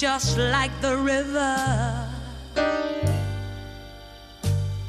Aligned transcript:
Just 0.00 0.38
like 0.38 0.70
the 0.80 0.96
river, 0.96 2.08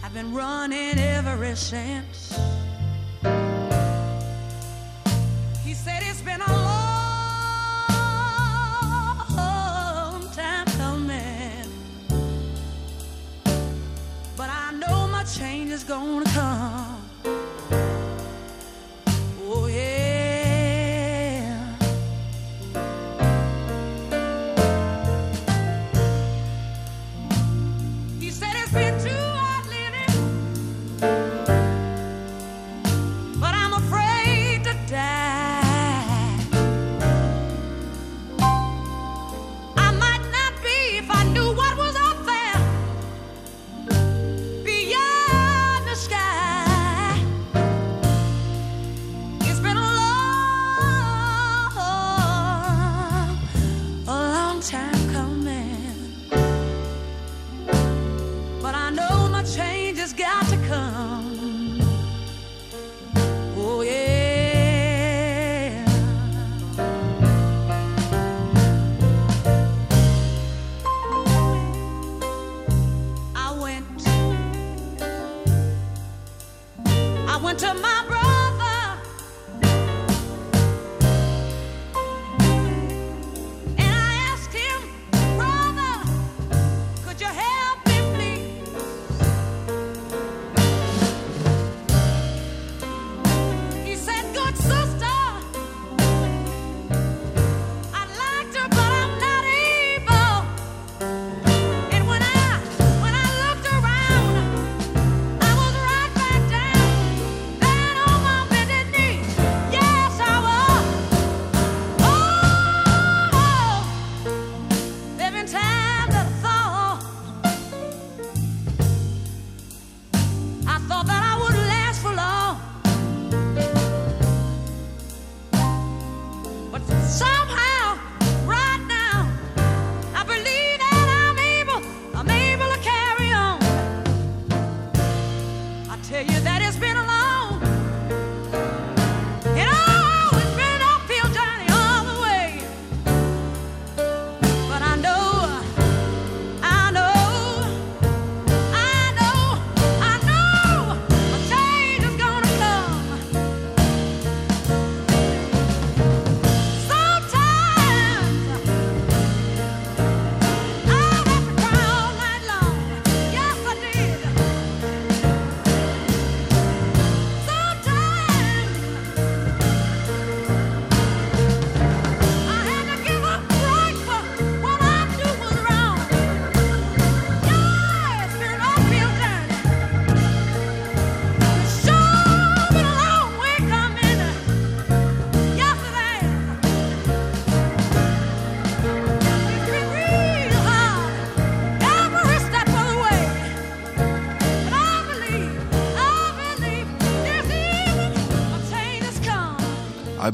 I've 0.02 0.14
been 0.14 0.34
running 0.34 0.98
ever 0.98 1.54
since. 1.54 2.51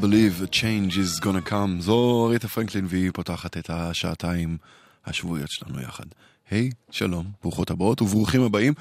Believe 0.08 0.42
a 0.42 0.48
change 0.48 0.98
is 0.98 1.20
gonna 1.20 1.50
come. 1.50 1.82
זו 1.82 2.26
ריטה 2.26 2.48
פרנקלין 2.48 2.86
והיא 2.90 3.12
פותחת 3.14 3.58
את 3.58 3.70
השעתיים 3.70 4.58
השבועיות 5.06 5.50
שלנו 5.52 5.82
יחד. 5.82 6.04
היי, 6.50 6.70
שלום, 6.92 7.26
ברוכות 7.44 7.72
הבאות 7.72 8.02
וברוכים 8.02 8.42
הבאים. 8.42 8.74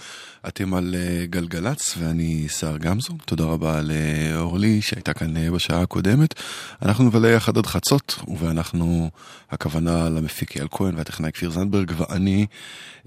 אתם 0.48 0.74
על 0.74 0.94
אה, 0.98 1.26
גלגלצ 1.26 1.94
ואני 1.98 2.46
סער 2.48 2.76
גמזו. 2.76 3.14
תודה 3.24 3.44
רבה 3.44 3.80
לאורלי 3.82 4.82
שהייתה 4.82 5.12
כאן 5.12 5.36
אה, 5.36 5.50
בשעה 5.50 5.82
הקודמת. 5.82 6.34
אנחנו 6.82 7.04
נבלה 7.04 7.28
יחד 7.28 7.58
עד 7.58 7.66
חצות, 7.66 8.18
ואנחנו, 8.38 9.10
הכוונה 9.50 10.08
למפיק 10.08 10.56
אייל 10.56 10.68
כהן 10.70 10.96
והטכנאי 10.96 11.32
כפיר 11.32 11.50
זנדברג 11.50 11.92
ואני 11.96 12.46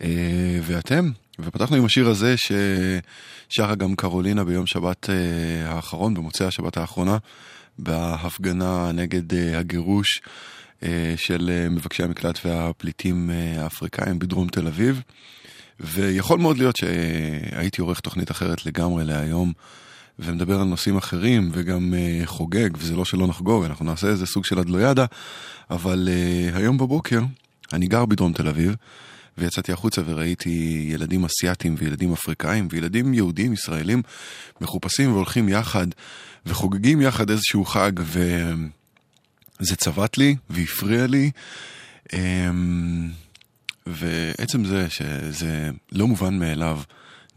אה, 0.01 0.59
ואתם. 0.63 1.11
ופתחנו 1.39 1.77
עם 1.77 1.85
השיר 1.85 2.09
הזה 2.09 2.35
ששרה 2.37 3.75
גם 3.75 3.95
קרולינה 3.95 4.43
ביום 4.43 4.67
שבת 4.67 5.09
אה, 5.09 5.15
האחרון, 5.71 6.13
במוצאי 6.13 6.47
השבת 6.47 6.77
האחרונה, 6.77 7.17
בהפגנה 7.83 8.91
נגד 8.91 9.33
אה, 9.33 9.59
הגירוש 9.59 10.21
אה, 10.83 11.13
של 11.17 11.49
אה, 11.53 11.69
מבקשי 11.69 12.03
המקלט 12.03 12.39
והפליטים 12.45 13.29
האפריקאים 13.57 14.19
בדרום 14.19 14.47
תל 14.47 14.67
אביב. 14.67 15.01
ויכול 15.79 16.39
מאוד 16.39 16.57
להיות 16.57 16.75
שהייתי 16.75 17.81
עורך 17.81 17.99
תוכנית 17.99 18.31
אחרת 18.31 18.65
לגמרי 18.65 19.05
להיום, 19.05 19.53
ומדבר 20.19 20.59
על 20.59 20.67
נושאים 20.67 20.97
אחרים 20.97 21.49
וגם 21.53 21.93
uh, 21.93 22.25
חוגג, 22.25 22.69
וזה 22.77 22.95
לא 22.95 23.05
שלא 23.05 23.27
נחגוג, 23.27 23.63
אנחנו 23.63 23.85
נעשה 23.85 24.07
איזה 24.07 24.25
סוג 24.25 24.45
של 24.45 24.59
אדלוידה, 24.59 25.05
אבל 25.71 26.09
uh, 26.11 26.57
היום 26.57 26.77
בבוקר, 26.77 27.21
אני 27.73 27.87
גר 27.87 28.05
בדרום 28.05 28.33
תל 28.33 28.47
אביב, 28.47 28.75
ויצאתי 29.39 29.71
החוצה 29.71 30.01
וראיתי 30.05 30.85
ילדים 30.89 31.25
אסיאתים 31.25 31.75
וילדים 31.77 32.13
אפריקאים 32.13 32.67
וילדים 32.71 33.13
יהודים 33.13 33.53
ישראלים 33.53 34.01
מחופשים 34.61 35.11
והולכים 35.11 35.49
יחד 35.49 35.87
וחוגגים 36.45 37.01
יחד 37.01 37.29
איזשהו 37.29 37.65
חג 37.65 37.91
וזה 37.99 39.75
צבט 39.75 40.17
לי 40.17 40.35
והפריע 40.49 41.07
לי. 41.07 41.31
אמ, 42.13 43.09
ועצם 43.87 44.65
זה 44.65 44.89
שזה 44.89 45.69
לא 45.91 46.07
מובן 46.07 46.39
מאליו, 46.39 46.81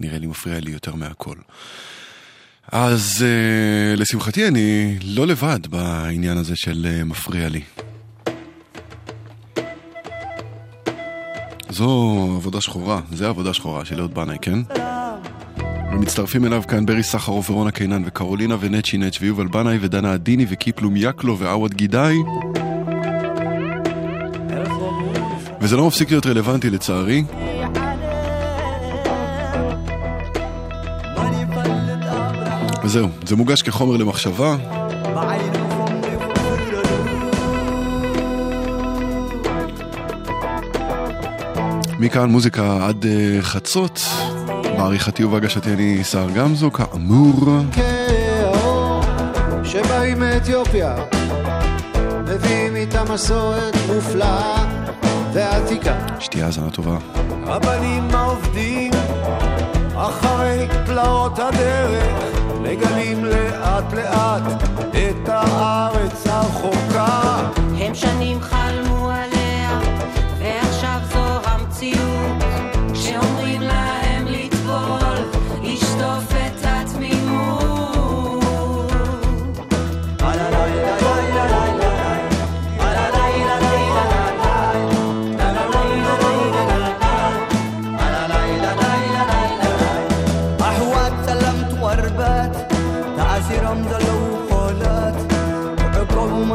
נראה 0.00 0.18
לי 0.18 0.26
מפריע 0.26 0.60
לי 0.60 0.70
יותר 0.70 0.94
מהכל. 0.94 1.36
אז 2.72 3.24
uh, 3.24 4.00
לשמחתי 4.00 4.48
אני 4.48 4.98
לא 5.04 5.26
לבד 5.26 5.66
בעניין 5.66 6.38
הזה 6.38 6.56
של 6.56 6.86
uh, 7.00 7.04
מפריע 7.04 7.48
לי. 7.48 7.62
זו 11.72 12.28
עבודה 12.36 12.60
שחורה, 12.60 13.00
זה 13.12 13.28
עבודה 13.28 13.52
שחורה 13.52 13.84
של 13.84 14.00
אהוד 14.00 14.14
בנאי, 14.14 14.36
כן? 14.42 14.58
ומצטרפים 15.92 16.44
אליו 16.44 16.62
כאן 16.68 16.86
ברי 16.86 17.02
סחרוף 17.02 17.50
ורונה 17.50 17.70
קינן 17.70 18.02
וקרולינה 18.06 18.56
ונצ'י 18.60 18.98
נץ' 18.98 19.18
ויובל 19.20 19.46
בנאי 19.46 19.78
ודנה 19.80 20.12
עדיני 20.12 20.46
וקיפלום 20.48 20.94
יקלו 20.96 21.38
ועווד 21.38 21.74
גידאי 21.74 22.16
וזה 25.60 25.76
לא 25.76 25.86
מפסיק 25.86 26.10
להיות 26.10 26.26
רלוונטי 26.26 26.70
לצערי. 26.70 27.24
וזהו, 32.84 33.08
זה 33.26 33.36
מוגש 33.36 33.62
כחומר 33.62 33.96
למחשבה 33.96 34.56
מכאן 42.02 42.30
מוזיקה 42.30 42.88
עד 42.88 43.06
אה, 43.06 43.42
חצות, 43.42 44.00
בעריכתי 44.76 45.24
ובהגשתי 45.24 45.72
אני 45.72 46.04
סער 46.04 46.30
גמזו, 46.30 46.72
כאמור. 46.72 47.34
כאור 47.72 49.00
שבאים 49.64 50.18
מאתיופיה, 50.18 50.96
מביאים 52.24 52.76
איתם 52.76 53.04
מסורת 53.12 53.74
מופלאה 53.94 54.64
ועתיקה. 55.32 55.96
שתהיה 56.20 56.46
האזנה 56.46 56.70
טובה. 56.70 56.98
הבנים 57.46 58.10
העובדים 58.10 58.90
אחרי 59.94 60.68
פלאות 60.86 61.38
הדרך 61.38 62.36
מגלים 62.62 63.24
לאט 63.24 63.92
לאט 63.92 64.62
את 64.90 65.28
הארץ 65.28 66.26
הרחוקה 66.26 67.50
הם 67.78 67.94
שנים 67.94 68.40
חלמו 68.40 69.01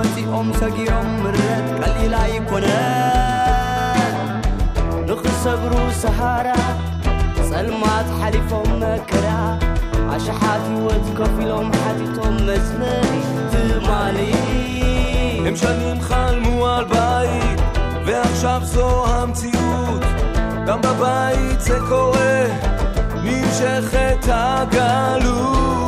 ኣትኦም 0.07 0.49
ሰጊሮም 0.59 1.07
ምረት 1.21 1.67
ቀሊል 1.79 2.13
ኣይኮነ 2.23 2.67
ንኽሰብሩ 5.07 5.73
ሰሃራ 6.01 6.49
ጸልማት 7.49 8.07
ሓሊፎም 8.19 8.69
መከራ 8.83 9.27
ኣሽሓት 10.15 10.63
ህይወት 10.71 11.07
ከፍ 11.17 11.35
ኢሎም 11.45 11.69
ሓቲቶም 11.81 12.35
መጽለሊ 12.49 13.11
ትማሊ 13.51 14.19
הם 15.47 15.55
שנים 15.55 16.01
חלמו 16.01 16.67
על 16.67 16.85
בית, 16.85 17.59
ועכשיו 18.05 18.61
זו 18.63 19.05
המציאות. 19.07 20.03
גם 20.67 20.81
בבית 20.81 21.61
זה 21.61 21.77
קורה, 21.89 22.45
נמשכת 23.23 24.27
הגלות. 24.27 25.86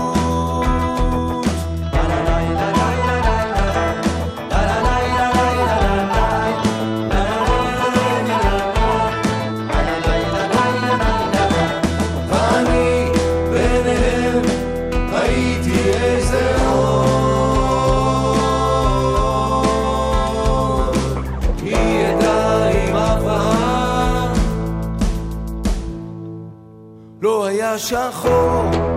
שחור. 27.90 28.90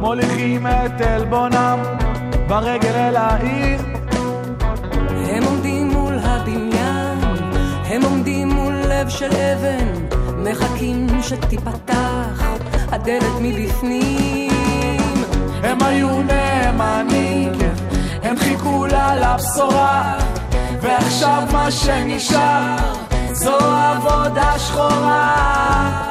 מוליכים 0.00 0.66
את 0.66 1.00
עלבונם 1.00 1.78
ברגל 2.48 2.94
אל 2.94 3.16
של 9.20 9.36
אבן, 9.36 10.06
מחכים 10.36 11.06
שתיפתח 11.22 12.44
הדלת 12.88 13.32
מבפנים. 13.40 14.50
הם 15.62 15.82
היו 15.82 16.22
נאמנים, 16.22 17.52
הם 18.22 18.38
חיכו 18.38 18.86
לה 18.86 19.16
לבשורה 19.16 20.18
ועכשיו 20.82 21.42
מה 21.52 21.70
שנשאר 21.70 22.76
זו 23.32 23.58
עבודה 23.60 24.58
שחורה 24.58 26.09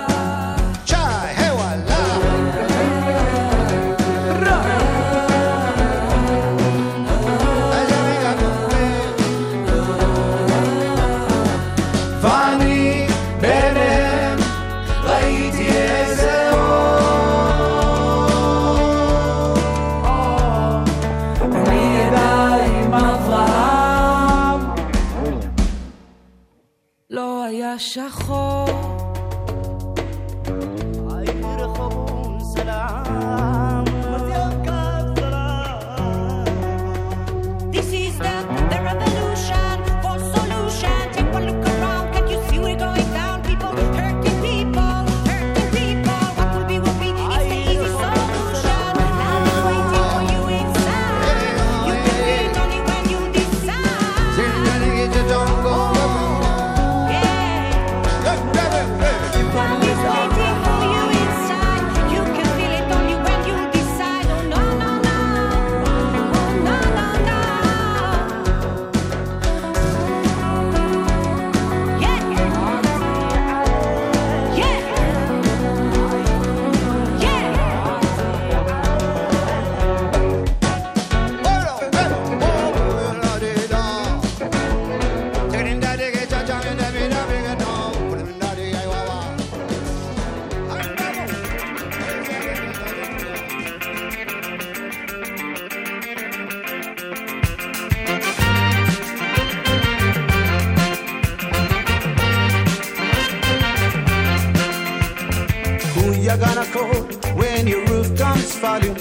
value, 108.57 108.95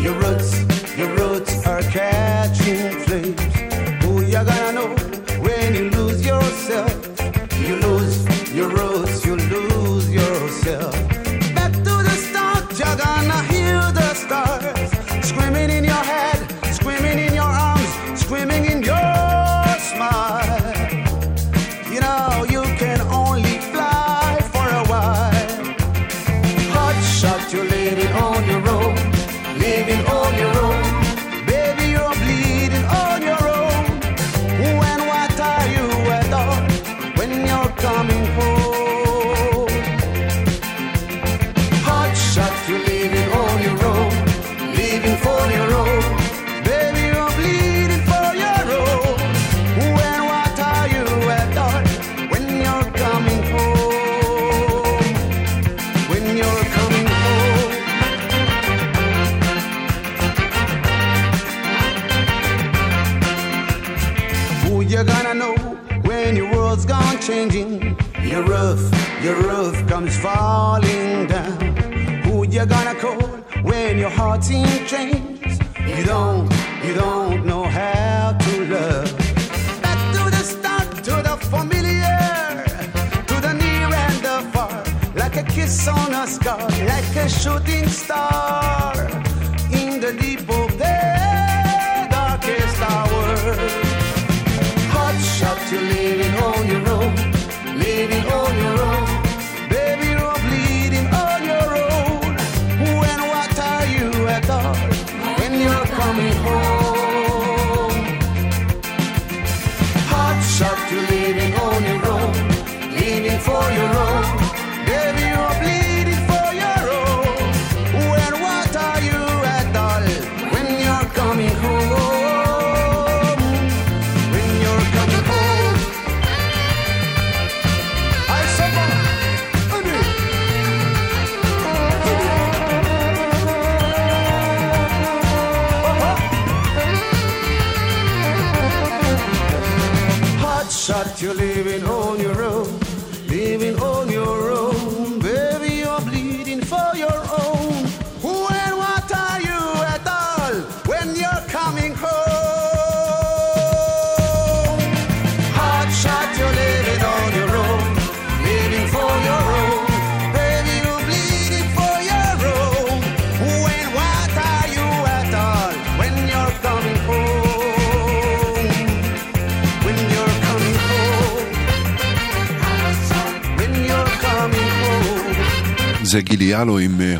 your 0.00 0.14
roots. 0.20 0.63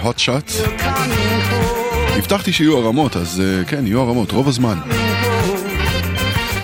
הוט 0.05 0.19
שוט. 0.19 0.51
הבטחתי 2.17 2.53
שיהיו 2.53 2.79
הרמות, 2.79 3.17
אז 3.17 3.41
אה, 3.41 3.65
כן, 3.65 3.87
יהיו 3.87 4.01
הרמות, 4.01 4.31
רוב 4.31 4.49
הזמן. 4.49 4.79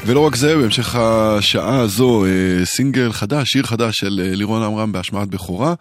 ולא 0.07 0.21
רק 0.21 0.37
זה, 0.37 0.57
בהמשך 0.57 0.95
השעה 0.97 1.81
הזו, 1.81 2.25
אה, 2.25 2.65
סינגל 2.65 3.13
חדש, 3.13 3.49
שיר 3.49 3.63
חדש 3.63 3.99
של 3.99 4.21
אה, 4.25 4.35
לירון 4.35 4.63
עמרם 4.63 4.93
בהשמעת 4.93 5.29
בכורה. 5.29 5.75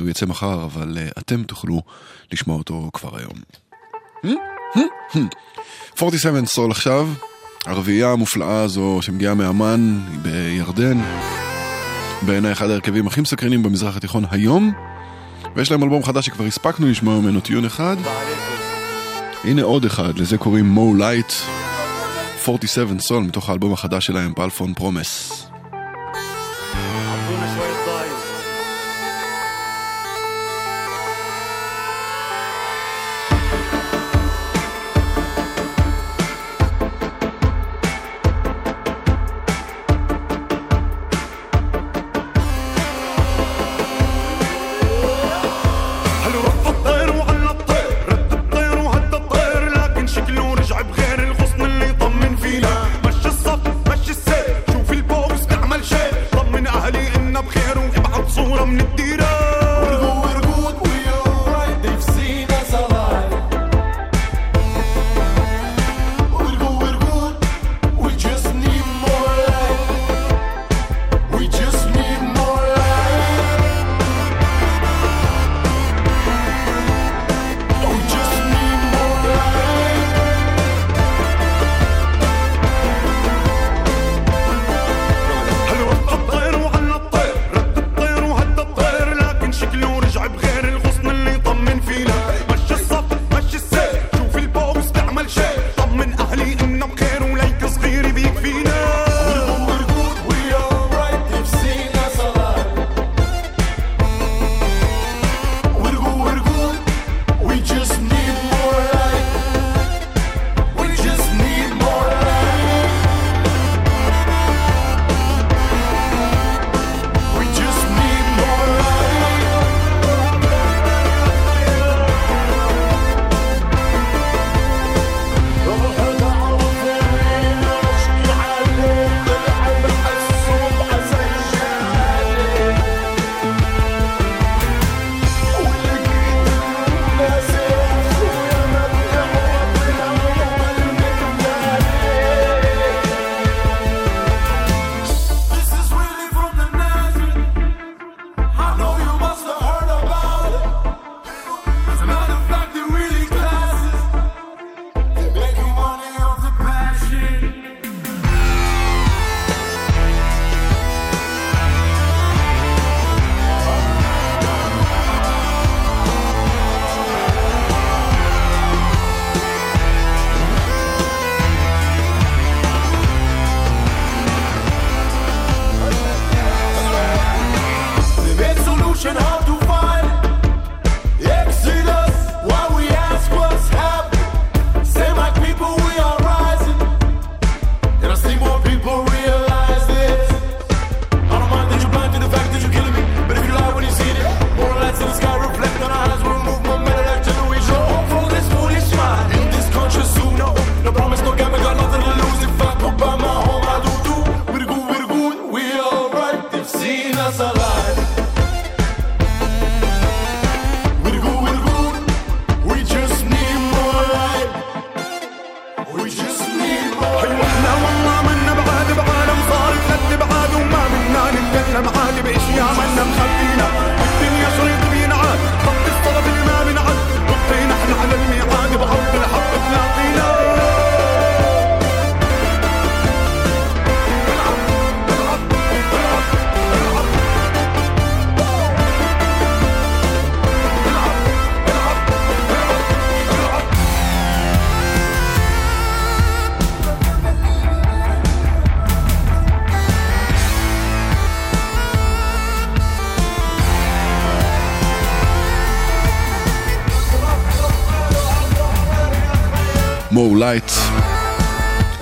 הוא 0.00 0.08
יצא 0.08 0.26
מחר, 0.26 0.64
אבל 0.64 0.98
אתם 1.18 1.42
תוכלו 1.42 1.82
לשמוע 2.32 2.56
אותו 2.56 2.90
כבר 2.92 3.18
היום. 3.18 3.32
Hmm, 4.24 4.28
hmm, 4.76 5.16
hmm. 5.16 5.98
47 5.98 6.46
סול 6.46 6.70
עכשיו, 6.70 7.08
הרביעייה 7.66 8.12
המופלאה 8.12 8.62
הזו 8.62 8.98
שמגיעה 9.02 9.34
מאמן 9.34 9.98
בירדן, 10.22 10.98
בעיניי 12.22 12.52
אחד 12.52 12.70
ההרכבים 12.70 13.06
הכי 13.06 13.20
מסקרנים 13.20 13.62
במזרח 13.62 13.96
התיכון 13.96 14.24
היום. 14.30 14.87
ויש 15.58 15.70
להם 15.70 15.82
אלבום 15.82 16.02
חדש 16.02 16.26
שכבר 16.26 16.44
הספקנו 16.44 16.86
לשמוע 16.86 17.20
ממנו 17.20 17.40
tune 17.40 17.64
אחד. 17.64 17.96
הנה 19.44 19.62
עוד 19.62 19.84
אחד, 19.84 20.18
לזה 20.18 20.38
קוראים 20.38 20.64
Mo 20.64 20.94
Light, 20.94 21.32
47 22.48 22.98
Soul 22.98 23.22
מתוך 23.24 23.48
האלבום 23.48 23.72
החדש 23.72 24.06
שלהם, 24.06 24.32
Balfron 24.34 24.74
Promise. 24.74 25.47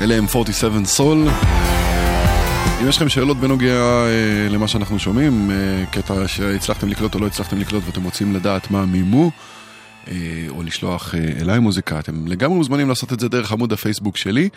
אלה 0.07 0.15
הם 0.15 0.25
47 0.25 0.85
סול. 0.85 1.29
אם 2.83 2.89
יש 2.89 2.97
לכם 2.97 3.09
שאלות 3.09 3.37
בנוגע 3.37 3.75
אה, 3.75 4.49
למה 4.51 4.69
שאנחנו 4.69 4.99
שומעים, 4.99 5.51
אה, 5.51 5.85
קטע 5.91 6.29
שהצלחתם 6.29 6.89
לקלוט 6.89 7.15
או 7.15 7.21
לא 7.21 7.27
הצלחתם 7.27 7.59
לקלוט 7.59 7.83
ואתם 7.87 8.03
רוצים 8.03 8.35
לדעת 8.35 8.71
מה 8.71 8.87
מימו, 8.87 9.31
אה, 10.09 10.15
או 10.49 10.63
לשלוח 10.63 11.15
אה, 11.15 11.21
אליי 11.41 11.59
מוזיקה, 11.59 11.99
אתם 11.99 12.27
לגמרי 12.27 12.57
מוזמנים 12.57 12.89
לעשות 12.89 13.13
את 13.13 13.21
זה 13.21 13.29
דרך 13.29 13.53
עמוד 13.53 13.73
הפייסבוק 13.73 14.17
שלי. 14.17 14.49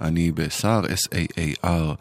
אני 0.00 0.32
בסער, 0.32 0.82
S-A-A-R 0.84 1.94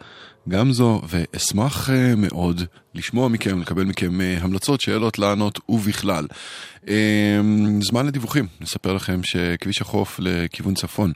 גמזו, 0.50 1.02
ואשמח 1.10 1.90
אה, 1.90 2.14
מאוד 2.18 2.62
לשמוע 2.96 3.28
מכם, 3.28 3.62
לקבל 3.62 3.84
מכם 3.84 4.22
אה, 4.22 4.38
המלצות, 4.42 4.82
שאלות, 4.82 5.20
לענות 5.20 5.60
ובכלל. 5.70 6.28
אה, 6.90 7.40
זמן 7.82 8.06
לדיווחים, 8.06 8.48
נספר 8.62 8.94
לכם 8.94 9.20
שכביש 9.24 9.82
החוף 9.82 10.20
לכיוון 10.20 10.74
צפון 10.74 11.12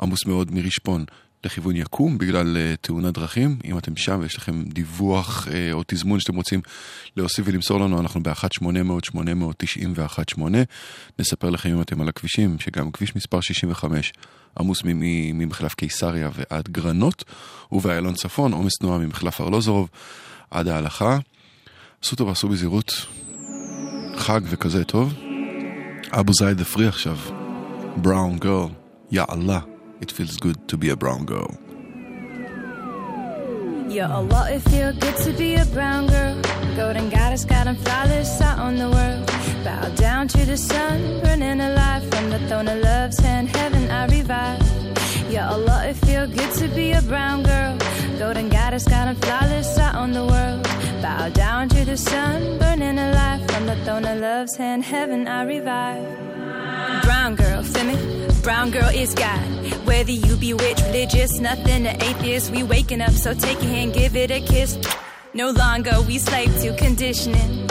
עמוס 0.00 0.26
מאוד 0.26 0.50
מרשפון. 0.54 1.04
לכיוון 1.44 1.76
יקום 1.76 2.18
בגלל 2.18 2.56
uh, 2.56 2.76
תאונת 2.80 3.14
דרכים. 3.14 3.58
אם 3.64 3.78
אתם 3.78 3.96
שם 3.96 4.18
ויש 4.20 4.36
לכם 4.36 4.62
דיווח 4.62 5.48
uh, 5.48 5.50
או 5.72 5.82
תזמון 5.86 6.20
שאתם 6.20 6.36
רוצים 6.36 6.60
להוסיף 7.16 7.44
ולמסור 7.48 7.80
לנו, 7.80 8.00
אנחנו 8.00 8.22
ב-1-800-891-8. 8.22 10.40
נספר 11.18 11.50
לכם 11.50 11.70
אם 11.70 11.80
אתם 11.80 12.00
על 12.00 12.08
הכבישים, 12.08 12.58
שגם 12.58 12.90
כביש 12.90 13.16
מספר 13.16 13.40
65 13.40 14.12
עמוס 14.60 14.78
ממחלף 14.84 15.74
קיסריה 15.74 16.30
ועד 16.34 16.68
גרנות, 16.68 17.24
ובאיילון 17.72 18.14
צפון 18.14 18.52
עומס 18.52 18.72
תנועה 18.80 18.98
ממחלף 18.98 19.40
ארלוזורוב 19.40 19.88
עד 20.50 20.68
ההלכה. 20.68 21.18
עשו 22.02 22.16
טוב, 22.16 22.28
עשו 22.28 22.48
בזהירות. 22.48 23.06
חג 24.16 24.40
וכזה 24.44 24.84
טוב. 24.84 25.14
אבו 26.10 26.32
זייד 26.32 26.60
הפרי 26.60 26.86
עכשיו. 26.86 27.16
בראון 27.96 28.38
גרל. 28.38 28.68
יא 29.10 29.22
אללה. 29.30 29.73
It 30.04 30.12
feels 30.12 30.36
good 30.36 30.68
to 30.68 30.76
be 30.76 30.90
a 30.90 30.96
brown 30.96 31.24
girl. 31.24 31.56
Yeah, 33.88 34.12
Allah, 34.12 34.50
it 34.50 34.60
feel 34.68 34.92
good 34.92 35.16
to 35.24 35.32
be 35.32 35.54
a 35.54 35.64
brown 35.64 36.08
girl. 36.08 36.38
Golden 36.76 37.08
goddess, 37.08 37.46
got 37.46 37.74
flawless 37.78 38.38
out 38.42 38.58
on 38.58 38.76
the 38.76 38.90
world. 38.90 39.53
Bow 39.64 39.88
down 39.96 40.28
to 40.28 40.44
the 40.44 40.58
sun, 40.58 41.20
burning 41.22 41.58
alive 41.58 42.02
from 42.10 42.28
the 42.28 42.38
throne 42.48 42.68
of 42.68 42.82
love's 42.82 43.18
hand. 43.18 43.48
Heaven, 43.48 43.90
I 43.90 44.04
revive. 44.06 44.62
Yeah, 45.30 45.48
Allah, 45.50 45.86
it 45.88 45.94
feel 45.94 46.26
good 46.26 46.52
to 46.60 46.68
be 46.68 46.92
a 46.92 47.00
brown 47.00 47.42
girl. 47.42 47.78
Golden 48.18 48.50
goddess, 48.50 48.84
got 48.84 49.08
and 49.08 49.18
flawless 49.24 49.78
out 49.78 49.94
on 49.94 50.12
the 50.12 50.24
world. 50.26 50.62
Bow 51.00 51.30
down 51.30 51.70
to 51.70 51.84
the 51.84 51.96
sun, 51.96 52.58
burning 52.58 52.98
alive 52.98 53.40
from 53.50 53.64
the 53.64 53.76
throne 53.84 54.04
of 54.04 54.20
love's 54.20 54.54
hand. 54.54 54.84
Heaven, 54.84 55.26
I 55.26 55.44
revive. 55.44 57.02
Brown 57.02 57.34
girl, 57.34 57.62
feel 57.62 57.84
me? 57.84 58.28
Brown 58.42 58.70
girl 58.70 58.90
is 58.90 59.14
God. 59.14 59.46
Whether 59.86 60.12
you 60.12 60.36
be 60.36 60.52
witch, 60.52 60.80
religious, 60.82 61.40
nothing 61.40 61.84
to 61.84 62.04
atheist, 62.04 62.50
we 62.50 62.62
waking 62.62 63.00
up, 63.00 63.12
so 63.12 63.32
take 63.32 63.62
your 63.62 63.72
hand, 63.72 63.94
give 63.94 64.14
it 64.14 64.30
a 64.30 64.42
kiss. 64.42 64.76
No 65.36 65.50
longer 65.50 66.00
we 66.06 66.18
slave 66.18 66.54
to 66.60 66.76
conditioning. 66.76 67.68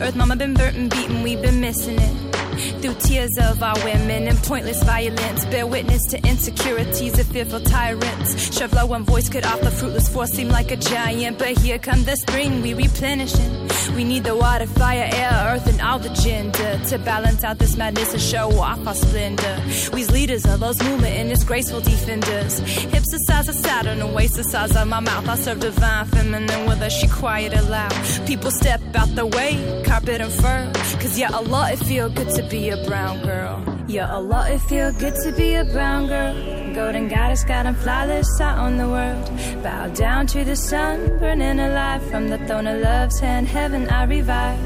Earth 0.00 0.16
mama 0.16 0.34
been 0.34 0.52
burnt 0.52 0.76
and 0.76 0.90
beaten, 0.90 1.22
we've 1.22 1.40
been 1.40 1.60
missing 1.60 1.96
it. 1.96 2.34
Through 2.80 2.94
tears 2.94 3.36
of 3.40 3.62
our 3.62 3.74
women 3.84 4.28
and 4.28 4.38
pointless 4.42 4.82
violence, 4.82 5.44
bear 5.46 5.66
witness 5.66 6.04
to 6.06 6.18
insecurities 6.28 7.18
of 7.18 7.26
fearful 7.26 7.60
tyrants. 7.60 8.56
Shove 8.56 8.72
low 8.72 8.86
one 8.86 9.04
voice 9.04 9.28
could 9.28 9.44
offer 9.44 9.70
fruitless 9.70 10.08
force 10.08 10.30
seem 10.30 10.48
like 10.48 10.70
a 10.70 10.76
giant, 10.76 11.38
but 11.38 11.58
here 11.58 11.78
come 11.78 12.02
the 12.04 12.16
spring, 12.16 12.62
we 12.62 12.74
replenishing. 12.74 13.68
We 13.96 14.04
need 14.04 14.24
the 14.24 14.36
water, 14.36 14.66
fire, 14.66 15.08
air, 15.12 15.54
earth, 15.54 15.66
and 15.66 15.80
all 15.80 15.98
the 15.98 16.10
gender 16.10 16.80
to 16.88 16.98
balance 16.98 17.42
out 17.42 17.58
this 17.58 17.76
madness 17.76 18.12
and 18.12 18.22
show 18.22 18.50
off 18.60 18.86
our 18.86 18.94
splendor. 18.94 19.62
We's 19.92 20.10
leaders 20.10 20.44
of 20.46 20.60
those 20.60 20.80
movement 20.82 21.14
and 21.14 21.32
its 21.32 21.44
graceful 21.44 21.80
defenders. 21.80 22.58
Hips 22.58 23.10
the 23.10 23.18
size 23.26 23.48
of 23.48 23.54
Saturn 23.56 24.00
and 24.00 24.14
waist 24.14 24.36
the 24.36 24.44
size 24.44 24.76
of 24.76 24.86
my 24.86 25.00
mouth. 25.00 25.28
I 25.28 25.34
serve 25.36 25.60
divine 25.60 26.06
feminine 26.06 26.66
with 26.66 26.78
her, 26.78 26.90
quiet 27.08 27.52
and 27.52 27.68
loud. 27.68 27.94
People 28.26 28.50
step 28.50 28.80
out 28.94 29.08
the 29.14 29.26
way, 29.26 29.82
carpet 29.84 30.20
and 30.20 30.32
fur. 30.32 30.70
Cause 31.00 31.18
yeah, 31.18 31.30
Allah, 31.32 31.72
it 31.72 31.78
feel 31.78 32.08
good 32.08 32.30
to 32.30 32.42
be 32.48 32.70
a 32.70 32.76
brown 32.84 33.22
girl. 33.24 33.62
Yeah, 33.86 34.12
Allah, 34.12 34.50
it 34.50 34.60
feel 34.60 34.92
good 34.92 35.14
to 35.24 35.32
be 35.32 35.54
a 35.54 35.64
brown 35.64 36.06
girl. 36.06 36.34
Golden 36.74 37.08
goddess, 37.08 37.44
got 37.44 37.66
and 37.66 37.76
flawless 37.76 38.40
out 38.40 38.58
on 38.58 38.76
the 38.76 38.88
world. 38.88 39.62
Bow 39.62 39.88
down 39.88 40.26
to 40.28 40.44
the 40.44 40.56
sun, 40.56 41.18
burning 41.18 41.60
alive 41.60 42.02
from 42.10 42.28
the 42.28 42.38
throne 42.46 42.66
of 42.66 42.80
love's 42.80 43.20
hand. 43.20 43.46
Heaven, 43.46 43.88
I 43.88 44.04
revive. 44.04 44.58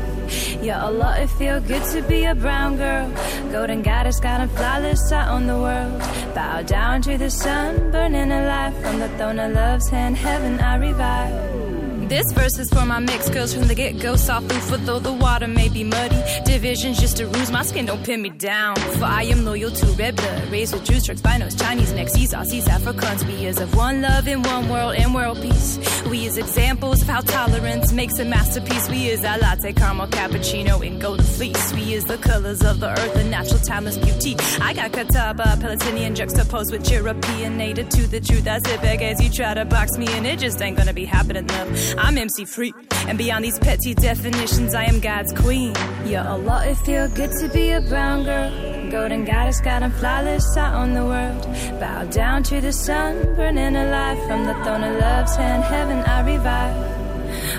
Yeah, 0.63 0.85
Allah, 0.85 1.17
it 1.21 1.29
feel 1.31 1.61
good 1.61 1.83
to 1.93 2.03
be 2.03 2.25
a 2.25 2.35
brown 2.35 2.77
girl. 2.77 3.11
Golden 3.51 3.83
goddess, 3.83 4.21
got 4.21 4.41
and 4.41 4.51
flawless 4.53 5.13
out 5.13 5.29
on 5.29 5.47
the 5.47 5.57
world. 5.57 5.99
Bow 6.35 6.63
down 6.63 7.03
to 7.03 7.19
the 7.19 7.31
sun, 7.31 7.91
burning 7.91 8.31
alive 8.31 8.77
from 8.83 8.99
the 8.99 9.09
throne 9.17 9.39
of 9.39 9.53
love's 9.53 9.89
hand. 9.89 10.17
Heaven, 10.17 10.61
I 10.61 10.77
revive. 10.77 11.78
This 12.09 12.33
verse 12.33 12.59
is 12.59 12.71
for 12.71 12.87
my 12.87 13.01
mixed 13.01 13.35
girls 13.35 13.53
from 13.53 13.69
the 13.69 13.75
get 13.75 14.01
go. 14.01 14.17
Soft 14.17 14.51
food 14.51 14.81
though 14.87 14.99
the 14.99 15.13
water 15.13 15.47
may 15.47 15.69
be 15.69 15.85
muddy. 15.85 16.17
Division's 16.47 16.99
just 16.99 17.21
a 17.21 17.27
ruse, 17.27 17.51
my 17.53 17.63
skin 17.63 17.85
don't 17.85 18.03
pin 18.03 18.23
me 18.23 18.31
down. 18.31 18.77
For 18.77 19.05
I 19.05 19.25
am 19.25 19.45
loyal 19.45 19.71
to 19.71 19.87
red 19.93 20.17
blood. 20.17 20.51
Raised 20.51 20.73
with 20.73 20.85
Jews, 20.85 21.05
Turks, 21.05 21.21
Binos, 21.21 21.61
Chinese, 21.61 21.93
Mexis, 21.93 22.33
Aussies, 22.33 22.67
Africans. 22.67 23.27
We 23.27 23.45
is 23.45 23.61
of 23.61 23.77
one 23.77 24.01
love 24.01 24.27
in 24.27 24.43
one 24.43 24.71
world 24.71 24.95
and 24.95 25.15
world 25.15 25.43
peace. 25.43 25.79
We 26.09 26.25
is 26.25 26.39
examples 26.39 27.03
of 27.03 27.09
how 27.09 27.21
tolerance 27.21 27.93
makes 27.93 28.19
a 28.19 28.25
masterpiece. 28.25 28.89
We 28.89 29.09
is 29.09 29.21
a 29.21 29.37
latte, 29.37 29.75
caramel, 29.75 30.07
cappuccino, 30.07 30.87
and 30.87 30.99
golden 30.99 31.27
fleece. 31.27 31.75
We 31.75 31.93
is 31.93 32.05
the 32.05 32.17
colors 32.17 32.65
of 32.65 32.81
the 32.81 32.89
earth, 32.89 33.15
the 33.15 33.25
natural 33.25 33.61
timeless 33.61 33.99
beauty. 33.99 34.35
I 34.63 34.73
got 34.73 34.93
Catawba, 34.93 35.59
Palestinian 35.61 36.15
juxtaposed 36.15 36.73
with 36.73 36.91
European, 36.91 37.59
native 37.59 37.91
to 37.91 38.07
the 38.07 38.21
truth. 38.21 38.49
I 38.49 38.57
it, 38.57 38.81
back 38.81 39.03
as 39.03 39.23
you 39.23 39.29
try 39.31 39.53
to 39.53 39.67
box 39.67 39.99
me, 39.99 40.07
and 40.13 40.27
it 40.27 40.39
just 40.39 40.63
ain't 40.63 40.79
gonna 40.79 40.95
be 40.95 41.05
happening, 41.05 41.47
love. 41.49 41.98
I'm 41.99 42.17
MC 42.17 42.45
free, 42.45 42.73
and 43.07 43.19
beyond 43.19 43.45
these 43.45 43.59
petty 43.59 43.95
definitions, 43.95 44.75
I 44.75 44.85
am 44.85 45.01
God's 45.01 45.33
queen. 45.33 45.75
Yeah, 46.07 46.31
Allah, 46.31 46.67
it 46.67 46.77
feel 46.77 47.09
good 47.09 47.31
to 47.41 47.49
be 47.49 47.71
a 47.71 47.81
brown 47.81 48.25
girl. 48.25 48.51
Golden 48.91 49.25
goddess, 49.25 49.61
got 49.61 49.83
and 49.83 49.93
flawless 49.95 50.57
out 50.57 50.75
on 50.75 50.95
the 50.95 51.05
world. 51.05 51.43
Bow 51.81 52.05
down 52.05 52.43
to 52.45 52.61
the 52.61 52.73
sun, 52.73 53.35
burning 53.35 53.77
alive 53.77 54.19
from 54.27 54.45
the 54.47 54.55
throne 54.65 54.85
of 54.85 54.99
love's 54.99 55.37
hand. 55.37 55.65
Heaven, 55.65 55.99
I 55.99 56.21
revive. 56.23 56.98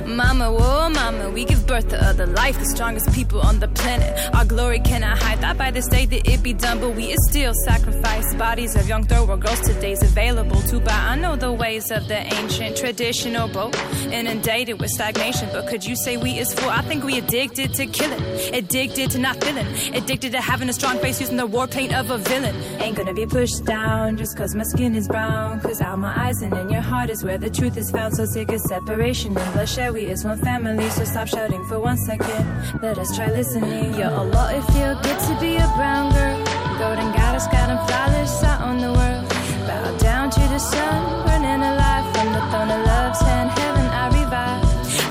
Mama, 0.05 0.51
whoa, 0.51 0.89
mama, 0.89 1.29
we 1.29 1.45
give 1.45 1.65
birth 1.65 1.89
to 1.89 2.03
other 2.03 2.25
life, 2.25 2.57
the 2.59 2.65
strongest 2.65 3.11
people 3.13 3.41
on 3.41 3.59
the 3.59 3.67
planet. 3.67 4.11
Our 4.35 4.45
glory 4.45 4.79
cannot 4.79 5.17
hide 5.21 5.39
that 5.41 5.57
by 5.57 5.71
this 5.71 5.87
day 5.87 6.05
that 6.05 6.27
it 6.27 6.43
be 6.43 6.53
done, 6.53 6.79
but 6.79 6.95
we 6.95 7.05
is 7.05 7.19
still 7.29 7.53
sacrifice 7.65 8.33
bodies 8.35 8.75
of 8.75 8.87
young 8.87 9.05
thrower 9.05 9.37
girls 9.37 9.59
today's 9.61 10.01
available 10.03 10.61
to 10.63 10.79
buy. 10.79 10.91
I 10.91 11.15
know 11.15 11.35
the 11.35 11.51
ways 11.51 11.91
of 11.91 12.07
the 12.07 12.19
ancient 12.35 12.77
traditional 12.77 13.47
boat, 13.47 13.75
inundated 14.11 14.79
with 14.79 14.89
stagnation. 14.89 15.49
But 15.51 15.67
could 15.67 15.83
you 15.85 15.95
say 15.95 16.17
we 16.17 16.39
is 16.39 16.53
full? 16.53 16.69
I 16.69 16.81
think 16.81 17.03
we 17.03 17.17
addicted 17.17 17.73
to 17.75 17.85
killing, 17.87 18.21
addicted 18.53 19.11
to 19.11 19.19
not 19.19 19.43
feeling, 19.43 19.67
addicted 19.95 20.31
to 20.33 20.41
having 20.41 20.69
a 20.69 20.73
strong 20.73 20.97
face 20.99 21.19
using 21.19 21.37
the 21.37 21.47
war 21.47 21.67
paint 21.67 21.93
of 21.93 22.09
a 22.11 22.17
villain. 22.17 22.55
Ain't 22.81 22.95
gonna 22.95 23.13
be 23.13 23.25
pushed 23.25 23.65
down 23.65 24.17
just 24.17 24.37
cause 24.37 24.53
my 24.55 24.63
skin 24.63 24.95
is 24.95 25.07
brown. 25.07 25.59
Cause 25.61 25.81
out 25.81 25.97
my 25.99 26.13
eyes 26.25 26.41
and 26.41 26.53
in 26.53 26.69
your 26.69 26.81
heart 26.81 27.09
is 27.09 27.23
where 27.23 27.37
the 27.37 27.49
truth 27.49 27.77
is 27.77 27.89
found. 27.91 28.15
So 28.15 28.25
sick 28.25 28.51
of 28.51 28.59
separation 28.61 29.37
and 29.37 29.53
bloodshed. 29.53 29.88
We 29.93 30.05
is 30.05 30.23
one 30.23 30.37
family, 30.37 30.87
so 30.91 31.03
stop 31.03 31.27
shouting 31.27 31.65
for 31.65 31.79
one 31.79 31.97
second. 31.97 32.45
Let 32.79 32.99
us 32.99 33.15
try 33.15 33.31
listening. 33.31 33.95
Yeah, 33.95 34.13
Allah, 34.13 34.53
it 34.53 34.61
feel 34.73 34.93
good 35.01 35.19
to 35.27 35.37
be 35.41 35.55
a 35.55 35.67
brown 35.77 36.13
girl. 36.13 36.37
Golden 36.77 37.11
goddess, 37.17 37.47
got 37.47 37.67
got 37.67 37.69
'em 37.69 37.79
flawless 37.87 38.43
out 38.43 38.61
on 38.61 38.77
the 38.77 38.93
world. 38.93 39.25
Bow 39.65 39.97
down 39.97 40.29
to 40.29 40.41
the 40.53 40.59
sun, 40.59 41.25
burning 41.25 41.63
alive 41.63 42.05
from 42.13 42.27
the 42.33 42.41
throne 42.51 42.78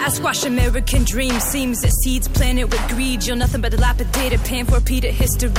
I 0.09 0.11
squash 0.11 0.45
American 0.47 1.05
dreams. 1.05 1.43
Seems 1.43 1.83
that 1.83 1.93
seeds 2.03 2.29
planted 2.29 2.73
with 2.73 2.81
greed. 2.89 3.27
You're 3.27 3.37
nothing 3.37 3.61
but 3.61 3.73
dilapidated, 3.73 4.41
paying 4.41 4.65
for 4.65 4.77
repeated 4.77 5.13
history. 5.13 5.53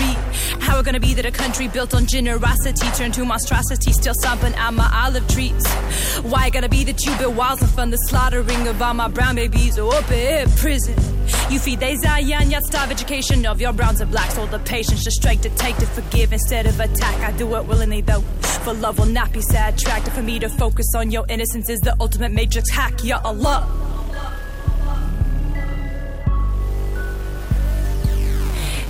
How 0.60 0.80
it 0.80 0.86
gonna 0.88 1.00
be 1.00 1.14
that 1.14 1.26
a 1.28 1.30
country 1.30 1.68
built 1.68 1.94
on 1.94 2.08
generosity 2.08 2.88
turned 2.98 3.14
to 3.14 3.26
monstrosity, 3.26 3.94
still 3.94 4.16
stomping 4.16 4.56
out 4.56 4.74
my 4.74 4.90
olive 5.06 5.28
trees? 5.28 5.64
Why 6.24 6.50
gotta 6.50 6.68
be 6.68 6.84
that 6.86 7.06
you 7.06 7.16
build 7.18 7.38
walls 7.38 7.62
and 7.62 7.70
fund 7.70 7.94
the 7.94 7.98
slaughtering 8.08 8.68
of 8.68 8.82
all 8.82 8.96
my 8.96 9.08
brown 9.08 9.36
babies 9.36 9.78
or 9.78 9.94
up 9.94 10.10
in 10.10 10.50
prison? 10.50 10.96
You 11.52 11.60
feed 11.60 11.80
they 11.80 11.96
Zion, 11.98 12.50
yet 12.50 12.64
starve 12.64 12.90
education 12.90 13.46
of 13.46 13.62
your 13.62 13.72
browns 13.72 14.02
and 14.02 14.10
blacks. 14.10 14.36
All 14.36 14.48
the 14.48 14.58
patience, 14.58 15.04
just 15.04 15.18
straight 15.18 15.44
to 15.44 15.50
take 15.50 15.78
to 15.78 15.86
forgive 15.86 16.34
instead 16.34 16.66
of 16.66 16.80
attack. 16.80 17.22
I 17.22 17.38
do 17.38 17.56
it 17.56 17.66
willingly 17.68 18.02
though, 18.02 18.22
for 18.66 18.74
love 18.74 18.98
will 18.98 19.06
not 19.06 19.32
be 19.32 19.42
sad. 19.42 19.78
Tracked 19.78 20.10
for 20.10 20.24
me 20.24 20.40
to 20.40 20.50
focus 20.50 20.88
on 20.96 21.12
your 21.12 21.28
innocence 21.30 21.70
is 21.70 21.82
the 21.82 21.96
ultimate 22.00 22.32
matrix 22.32 22.72
hack. 22.72 23.04
Ya 23.04 23.22
Allah. 23.24 23.99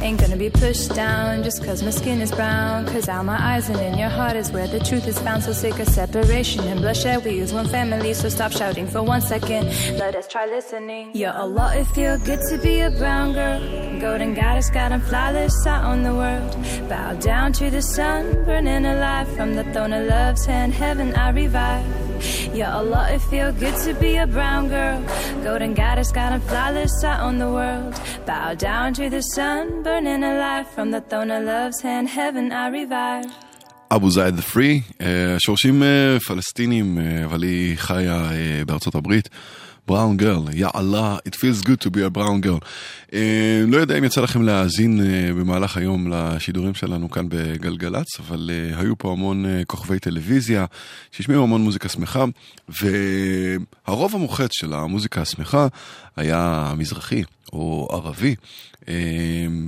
Ain't 0.02 0.20
gonna 0.20 0.38
be 0.38 0.50
pushed 0.50 0.96
down 0.96 1.44
just 1.44 1.64
cause 1.64 1.84
my 1.84 1.90
skin 1.90 2.22
is 2.22 2.32
brown. 2.32 2.86
Cause 2.86 3.10
out 3.10 3.26
my 3.26 3.38
eyes 3.38 3.70
and 3.70 3.80
in 3.80 3.98
your 3.98 4.10
heart 4.10 4.36
is 4.36 4.52
where 4.52 4.68
the 4.68 4.80
truth 4.80 5.08
is 5.08 5.20
found. 5.20 5.44
So 5.44 5.52
sick 5.52 5.78
of 5.80 5.88
separation 5.88 6.64
and 6.68 6.80
bloodshed. 6.80 7.26
We 7.26 7.40
is 7.40 7.52
one 7.54 7.68
family, 7.68 8.14
so 8.14 8.30
stop 8.30 8.52
shouting 8.52 8.88
for 8.88 9.04
one 9.04 9.22
second. 9.22 9.66
Let 9.98 10.16
us 10.16 10.28
try 10.28 10.46
listening. 10.46 11.12
Ya 11.14 11.32
Allah, 11.36 11.76
it 11.76 11.88
feel 11.88 12.18
good 12.20 12.40
to 12.50 12.58
be 12.60 12.80
a 12.80 12.92
brown 12.92 13.34
girl. 13.34 13.60
Golden 14.00 14.34
goddess, 14.34 14.70
got 14.70 14.92
'em 14.92 15.02
flawless 15.02 15.68
out 15.68 15.84
on 15.84 16.04
the 16.04 16.14
world. 16.14 16.56
Bow 16.88 17.14
down 17.16 17.52
to 17.54 17.70
the 17.70 17.82
sun, 17.82 18.46
burning 18.46 18.86
alive 18.86 19.28
from 19.36 19.56
the 19.56 19.66
throne 19.74 19.92
of 19.94 20.08
love's 20.08 20.46
hand. 20.46 20.74
Heaven, 20.74 21.14
I 21.16 21.32
revive. 21.32 21.86
Ya 22.54 22.78
Allah, 22.80 23.08
it 23.14 23.22
feel 23.32 23.52
good 23.54 23.76
to 23.86 23.94
be 23.94 24.18
a 24.18 24.28
brown 24.28 24.68
girl. 24.70 25.02
Golden 25.44 25.74
goddess, 25.74 26.12
got 26.12 26.32
'em 26.34 26.42
flawless 26.42 27.04
out 27.04 27.22
on 27.22 27.38
the 27.38 27.50
world. 27.50 27.94
Bow 28.26 28.54
down 28.56 28.94
to 28.96 29.10
the 29.10 29.22
sun, 29.22 29.84
burning 29.90 30.24
alive 30.34 30.68
from 30.76 30.88
the 30.96 31.02
throne 31.10 31.32
of 31.38 31.42
love's 31.52 31.82
hand. 31.88 32.08
Heaven, 32.18 32.46
I 32.52 32.68
revive. 32.80 33.30
אבו 33.92 34.10
זייד 34.10 34.36
the 34.36 34.42
free, 34.42 35.02
אה, 35.02 35.36
שורשים 35.40 35.84
אה, 35.84 36.20
פלסטינים, 36.20 36.98
אה, 37.00 37.26
אבל 37.26 37.44
היא 37.44 37.78
חיה 37.78 38.30
בארצות 38.66 38.96
הברית. 38.96 39.30
בראון 39.90 40.18
גרל, 40.18 40.44
יא 40.54 40.68
אללה, 40.76 41.18
it 41.28 41.36
feels 41.36 41.66
good 41.66 41.82
to 41.86 41.90
be 41.90 42.00
a 42.14 42.18
brown 42.18 42.46
girl. 42.46 42.66
אה, 43.14 43.64
לא 43.68 43.78
יודע 43.78 43.98
אם 43.98 44.04
יצא 44.04 44.22
לכם 44.22 44.42
להאזין 44.42 45.02
אה, 45.02 45.34
במהלך 45.34 45.78
היום 45.78 46.14
לשידורים 46.14 46.74
שלנו 46.74 47.10
כאן 47.10 47.26
בגלגלצ, 47.30 48.20
אבל 48.20 48.52
אה, 48.54 48.80
היו 48.80 48.98
פה 48.98 49.12
המון 49.12 49.46
אה, 49.46 49.62
כוכבי 49.68 50.00
טלוויזיה 50.00 50.66
שהשמיעו 51.12 51.44
המון 51.44 51.62
מוזיקה 51.62 51.90
שמחה, 51.90 52.26
והרוב 52.70 54.16
המוחץ 54.16 54.50
של 54.52 54.74
המוזיקה 54.74 55.22
השמחה 55.22 55.68
היה 56.16 56.74
מזרחי 56.78 57.24
או 57.54 57.88
ערבי. 57.92 58.36
אה, 58.88 58.94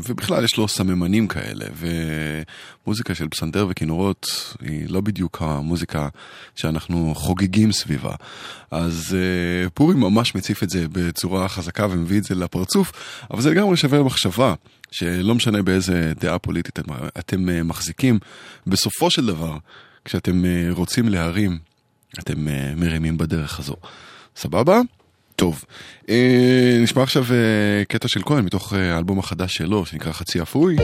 ובכלל 0.09 0.43
יש 0.43 0.57
לו 0.57 0.67
סממנים 0.67 1.27
כאלה, 1.27 1.65
ומוזיקה 2.85 3.15
של 3.15 3.27
פסנתר 3.29 3.67
וכינורות 3.69 4.53
היא 4.61 4.89
לא 4.89 5.01
בדיוק 5.01 5.41
המוזיקה 5.41 6.07
שאנחנו 6.55 7.13
חוגגים 7.15 7.71
סביבה. 7.71 8.15
אז 8.71 9.17
אה, 9.19 9.69
פורים 9.69 9.99
ממש 9.99 10.35
מציף 10.35 10.63
את 10.63 10.69
זה 10.69 10.85
בצורה 10.91 11.47
חזקה 11.47 11.87
ומביא 11.89 12.17
את 12.17 12.23
זה 12.23 12.35
לפרצוף, 12.35 12.91
אבל 13.31 13.41
זה 13.41 13.49
לגמרי 13.51 13.77
שווה 13.77 13.99
למחשבה. 13.99 14.53
שלא 14.91 15.35
משנה 15.35 15.61
באיזה 15.61 16.13
דעה 16.19 16.39
פוליטית 16.39 16.79
אתם, 16.79 16.93
אתם 17.19 17.49
אה, 17.49 17.63
מחזיקים, 17.63 18.19
בסופו 18.67 19.09
של 19.09 19.25
דבר, 19.25 19.57
כשאתם 20.05 20.45
אה, 20.45 20.67
רוצים 20.71 21.09
להרים, 21.09 21.59
אתם 22.19 22.47
מרימים 22.75 23.17
בדרך 23.17 23.59
הזו. 23.59 23.75
סבבה? 24.35 24.81
טוב, 25.41 25.65
אה, 26.09 26.77
נשמע 26.83 27.03
עכשיו 27.03 27.23
אה, 27.31 27.85
קטע 27.87 28.07
של 28.07 28.21
כהן 28.23 28.45
מתוך 28.45 28.73
אה, 28.73 28.95
האלבום 28.95 29.19
החדש 29.19 29.53
שלו, 29.53 29.85
שנקרא 29.85 30.11
חצי 30.11 30.41
אפוי, 30.41 30.75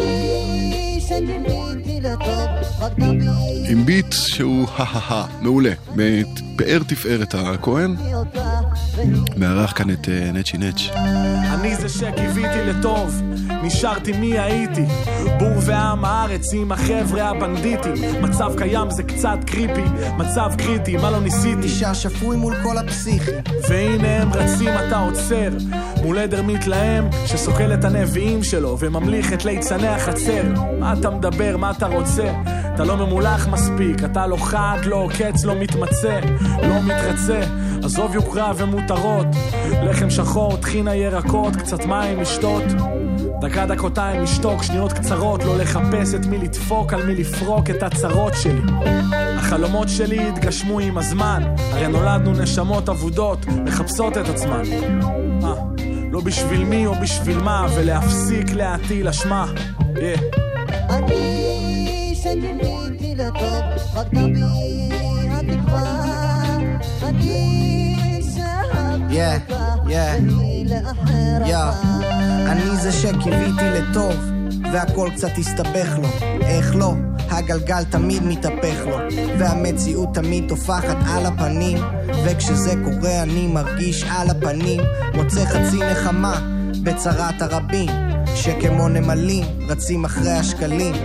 עם 3.69 3.85
ביט 3.85 4.13
שהוא 4.13 4.67
הא-הא-הא, 4.77 5.25
מעולה, 5.41 5.71
פאר 6.57 6.79
תפארת 6.87 7.35
הכהן, 7.35 7.95
מארח 9.37 9.73
כאן 9.75 9.91
את 9.91 10.09
אה, 10.09 10.31
נצ'י 10.31 10.57
נץ'. 10.57 10.89
אני 11.53 11.75
זה 11.75 11.89
שקיוויתי 11.89 12.63
לטוב, 12.65 13.21
נשארתי 13.63 14.11
מי 14.11 14.39
הייתי. 14.39 14.85
בור 15.39 15.57
ועם 15.61 16.05
הארץ 16.05 16.53
עם 16.53 16.71
החבר'ה 16.71 17.29
הבנדיטים. 17.29 17.93
מצב 18.21 18.53
קיים 18.57 18.91
זה 18.91 19.03
קצת 19.03 19.37
קריפי, 19.45 19.83
מצב 20.17 20.51
קריטי, 20.57 20.97
מה 20.97 21.11
לא 21.11 21.19
ניסיתי? 21.19 21.55
נשאר 21.55 21.93
שפוי 21.93 22.37
מול 22.37 22.55
כל 22.63 22.77
הפסיכי. 22.77 23.31
והנה 23.69 24.21
הם 24.21 24.33
רצים, 24.33 24.69
אתה 24.87 24.97
עוצר. 24.97 25.49
מול 26.03 26.17
עדר 26.17 26.41
מתלהם, 26.41 27.09
שסוקל 27.25 27.73
את 27.73 27.85
הנביאים 27.85 28.43
שלו, 28.43 28.77
וממליך 28.79 29.33
את 29.33 29.45
ליצני 29.45 29.87
החצר. 29.87 30.43
מה 30.79 30.93
אתה 30.93 31.09
מדבר, 31.09 31.57
מה 31.57 31.71
אתה 31.71 31.87
רוצה? 31.87 32.33
אתה 32.77 32.85
לא 32.85 32.97
ממולח 32.97 33.47
מספיק, 33.57 34.03
אתה 34.03 34.27
לא 34.27 34.37
חד, 34.37 34.77
לא 34.85 34.95
עוקץ, 34.95 35.45
לא 35.45 35.55
מתמצא, 35.55 36.19
לא 36.61 36.81
מתרצה. 36.83 37.41
עזוב 37.83 38.15
יוקרה 38.15 38.51
ומותרות, 38.57 39.27
לחם 39.83 40.09
שחור, 40.09 40.57
טחינה 40.57 40.95
ירקות, 40.95 41.55
קצת 41.55 41.85
מים 41.85 42.19
לשתות. 42.19 42.63
דקה 43.41 43.65
דקותיים 43.65 44.21
לשתוק, 44.21 44.63
שניות 44.63 44.93
קצרות, 44.93 45.43
לא 45.43 45.57
לחפש 45.57 46.13
את 46.13 46.25
מי 46.25 46.37
לדפוק, 46.37 46.93
על 46.93 47.05
מי 47.05 47.15
לפרוק 47.15 47.69
את 47.69 47.83
הצרות 47.83 48.33
שלי. 48.33 48.61
החלומות 49.37 49.89
שלי 49.89 50.27
התגשמו 50.27 50.79
עם 50.79 50.97
הזמן, 50.97 51.43
הרי 51.57 51.87
נולדנו 51.87 52.31
נשמות 52.31 52.89
אבודות, 52.89 53.45
מחפשות 53.47 54.17
את 54.17 54.29
עצמן. 54.29 54.63
אה, 55.43 55.53
לא 56.11 56.21
בשביל 56.21 56.63
מי 56.63 56.85
או 56.85 56.93
בשביל 57.01 57.37
מה, 57.37 57.67
ולהפסיק 57.75 58.51
להטיל 58.51 59.07
אשמה. 59.07 59.45
Yeah. 59.79 60.37
אני 60.89 62.15
שגיליתי 62.15 62.96
לטוב, 63.17 63.63
רק 63.95 64.07
בי 64.13 64.89
התקווה. 65.31 66.07
אני 67.03 67.77
Yeah, 69.09 69.51
yeah, 69.87 70.21
לאחר 70.65 71.43
yeah. 71.45 72.51
אני 72.51 72.75
זה 72.81 72.91
שקיוויתי 72.91 73.69
לטוב, 73.69 74.15
והכל 74.73 75.09
קצת 75.15 75.37
הסתבך 75.37 75.97
לו. 76.01 76.07
איך 76.41 76.75
לא? 76.75 76.93
הגלגל 77.29 77.83
תמיד 77.83 78.23
מתהפך 78.23 78.85
לו, 78.85 78.97
והמציאות 79.39 80.09
תמיד 80.13 80.43
טופחת 80.49 80.97
על 81.07 81.25
הפנים, 81.25 81.77
וכשזה 82.25 82.73
קורה 82.83 83.23
אני 83.23 83.47
מרגיש 83.47 84.03
על 84.03 84.29
הפנים, 84.29 84.81
מוצא 85.13 85.45
חצי 85.45 85.79
נחמה 85.91 86.41
בצרת 86.83 87.41
הרבים, 87.41 87.89
שכמו 88.35 88.89
נמלים 88.89 89.45
רצים 89.67 90.05
אחרי 90.05 90.31
השקלים. 90.31 90.95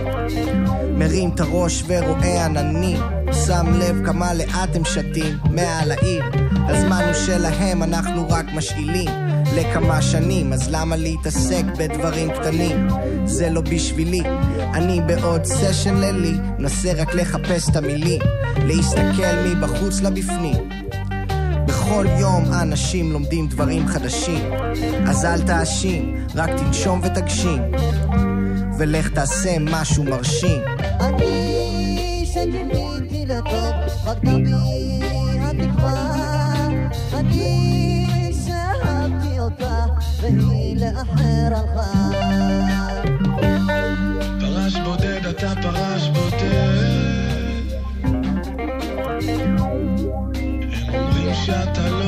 מרים 0.97 1.29
את 1.35 1.39
הראש 1.39 1.83
ורואה 1.87 2.45
עננים, 2.45 2.99
שם 3.45 3.65
לב 3.75 4.05
כמה 4.05 4.33
לאט 4.33 4.75
הם 4.75 4.85
שתים 4.85 5.37
מעל 5.51 5.91
העיר. 5.91 6.23
הזמן 6.67 7.03
הוא 7.05 7.13
שלהם, 7.13 7.83
אנחנו 7.83 8.29
רק 8.29 8.45
משאילים 8.55 9.09
לכמה 9.55 10.01
שנים, 10.01 10.53
אז 10.53 10.69
למה 10.71 10.95
להתעסק 10.95 11.63
בדברים 11.77 12.31
קטנים? 12.31 12.87
זה 13.25 13.49
לא 13.49 13.61
בשבילי, 13.61 14.21
אני 14.73 15.01
בעוד 15.01 15.45
סשן 15.45 15.95
לילי, 15.95 16.33
נסה 16.59 16.93
רק 16.93 17.15
לחפש 17.15 17.69
את 17.69 17.75
המילים, 17.75 18.21
להסתכל 18.57 19.35
מבחוץ 19.45 20.01
לבפנים. 20.01 20.82
בכל 21.83 22.05
יום 22.19 22.43
אנשים 22.61 23.11
לומדים 23.11 23.47
דברים 23.47 23.87
חדשים, 23.87 24.53
אז 25.07 25.25
אל 25.25 25.41
תאשים, 25.41 26.15
רק 26.35 26.49
תנשום 26.49 27.01
ותגשים, 27.03 27.61
ולך 28.77 29.09
תעשה 29.09 29.55
משהו 29.59 30.03
מרשים. 30.03 30.61
אני 30.99 32.25
שגיליתי 32.25 33.25
לטוב, 33.25 33.73
רק 34.05 34.17
בי 34.23 34.53
התקווה. 35.41 36.13
אני 37.13 38.05
והיא 40.21 40.77
לאחר 40.77 41.55
הלכה 41.55 42.72
shut 51.45 51.77
up. 51.77 52.02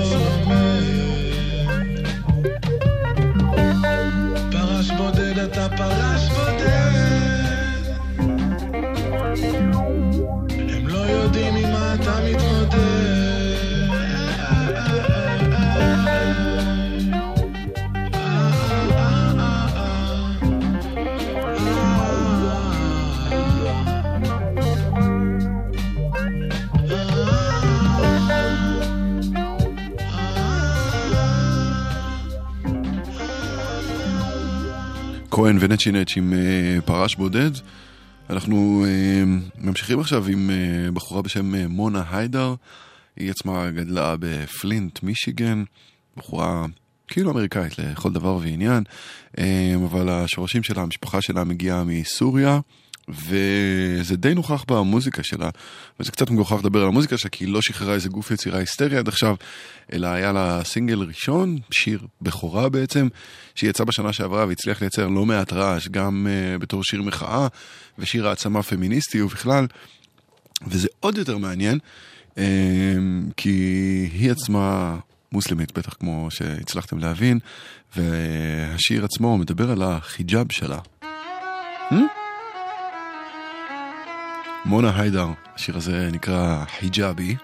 כהן 35.36 35.58
ונצ'י 35.60 35.92
נץ' 35.92 36.18
עם 36.18 36.34
אה, 36.34 36.82
פרש 36.86 37.16
בודד. 37.16 37.52
אנחנו 38.30 38.86
אה, 38.88 39.24
ממשיכים 39.58 40.00
עכשיו 40.00 40.28
עם 40.28 40.50
אה, 40.50 40.92
בחורה 40.92 41.22
בשם 41.22 41.56
מונה 41.56 42.04
היידר. 42.12 42.56
היא 43.16 43.32
עצמה 43.32 43.72
גדלה 43.72 44.16
בפלינט, 44.20 45.04
מישיגן. 45.04 45.64
בחורה 46.18 46.66
כאילו 47.08 47.32
אמריקאית 47.32 47.80
לכל 47.80 48.12
דבר 48.12 48.38
ועניין, 48.42 48.84
אבל 49.86 50.10
השורשים 50.10 50.64
שלה, 50.64 50.82
המשפחה 50.82 51.22
שלה 51.22 51.44
מגיעה 51.44 51.84
מסוריה. 51.84 52.60
וזה 53.08 54.18
די 54.18 54.34
נוכח 54.34 54.66
במוזיקה 54.68 55.24
שלה, 55.24 55.50
וזה 56.00 56.12
קצת 56.12 56.30
מגוחך 56.30 56.60
לדבר 56.60 56.82
על 56.82 56.88
המוזיקה 56.88 57.18
שלה, 57.18 57.30
כי 57.30 57.46
היא 57.46 57.54
לא 57.54 57.62
שחררה 57.62 57.94
איזה 57.94 58.10
גוף 58.10 58.32
יצירה 58.32 58.60
היסטרי 58.60 58.98
עד 58.98 59.08
עכשיו, 59.08 59.36
אלא 59.94 60.08
היה 60.08 60.32
לה 60.32 60.64
סינגל 60.64 61.00
ראשון, 61.00 61.58
שיר 61.72 62.08
בכורה 62.22 62.70
בעצם, 62.70 63.08
שיצא 63.56 63.84
בשנה 63.84 64.14
שעברה 64.14 64.46
והצליח 64.48 64.82
לייצר 64.82 65.08
לא 65.08 65.26
מעט 65.26 65.54
רעש, 65.54 65.88
גם 65.88 66.28
uh, 66.28 66.62
בתור 66.62 66.84
שיר 66.84 67.02
מחאה 67.02 67.48
ושיר 68.00 68.28
העצמה 68.28 68.64
פמיניסטי 68.64 69.22
ובכלל, 69.22 69.68
וזה 70.68 70.88
עוד 71.00 71.18
יותר 71.18 71.38
מעניין, 71.38 71.80
um, 72.36 72.38
כי 73.38 73.50
היא 74.14 74.32
עצמה 74.32 74.98
מוסלמית, 75.32 75.78
בטח 75.78 75.94
כמו 75.94 76.28
שהצלחתם 76.32 76.98
להבין, 76.98 77.40
והשיר 77.96 79.06
עצמו 79.06 79.38
מדבר 79.38 79.72
על 79.72 79.82
החיג'אב 79.82 80.52
שלה. 80.52 80.80
Hmm? 81.90 81.96
מונה 84.66 85.02
היידר, 85.02 85.28
השיר 85.56 85.78
הזה 85.78 86.10
נקרא 86.12 86.66
חיג'אבי. 86.80 87.36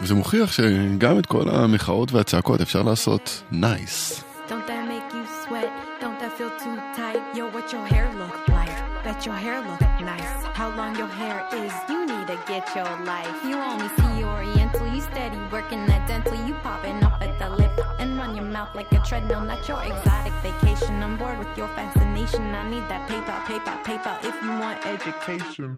וזה 0.00 0.14
מוכיח 0.14 0.52
שגם 0.52 1.18
את 1.18 1.26
כל 1.26 1.48
המחאות 1.48 2.12
והצעקות 2.12 2.60
אפשר 2.60 2.82
לעשות 2.82 3.42
נייס. 3.52 4.22
Don't 4.48 4.66
that 4.68 4.86
make 4.86 5.12
you 5.12 5.24
sweat? 5.42 5.70
Don't 6.00 6.18
that 6.20 6.32
feel 6.38 6.52
too 6.62 6.76
tight? 6.94 7.20
Yo, 7.36 7.44
what 7.54 7.72
your 7.72 7.84
hair 7.92 8.06
look 8.22 8.36
like? 8.58 8.76
Bet 9.04 9.26
your 9.26 9.34
hair 9.34 9.58
look 9.68 9.80
nice. 10.14 10.32
How 10.60 10.68
long 10.78 10.92
your 11.02 11.12
hair 11.20 11.38
is? 11.62 11.72
You 11.90 12.00
need 12.10 12.26
to 12.32 12.38
get 12.52 12.64
your 12.78 12.92
life. 13.12 13.36
You 13.48 13.56
only 13.70 13.88
see 13.98 14.16
Oriental. 14.34 14.86
You 14.94 15.00
steady 15.10 15.40
working 15.54 15.82
that 15.90 16.02
dental. 16.06 16.36
You 16.46 16.54
popping 16.66 17.02
up 17.06 17.16
at 17.26 17.32
the 17.40 17.48
lip 17.60 17.74
and 18.00 18.08
run 18.20 18.36
your 18.38 18.48
mouth 18.56 18.72
like 18.78 18.90
a 18.92 19.00
treadmill. 19.08 19.42
Not 19.52 19.62
your 19.70 19.80
exotic 19.90 20.34
vacation. 20.46 20.94
I'm 21.06 21.14
bored 21.20 21.38
with 21.42 21.52
your 21.60 21.70
fascination. 21.78 22.42
I 22.60 22.62
need 22.72 22.86
that 22.92 23.02
paper, 23.12 23.36
paper, 23.50 23.76
paper. 23.88 24.14
If 24.28 24.36
you 24.44 24.52
want 24.62 24.78
education. 24.94 25.70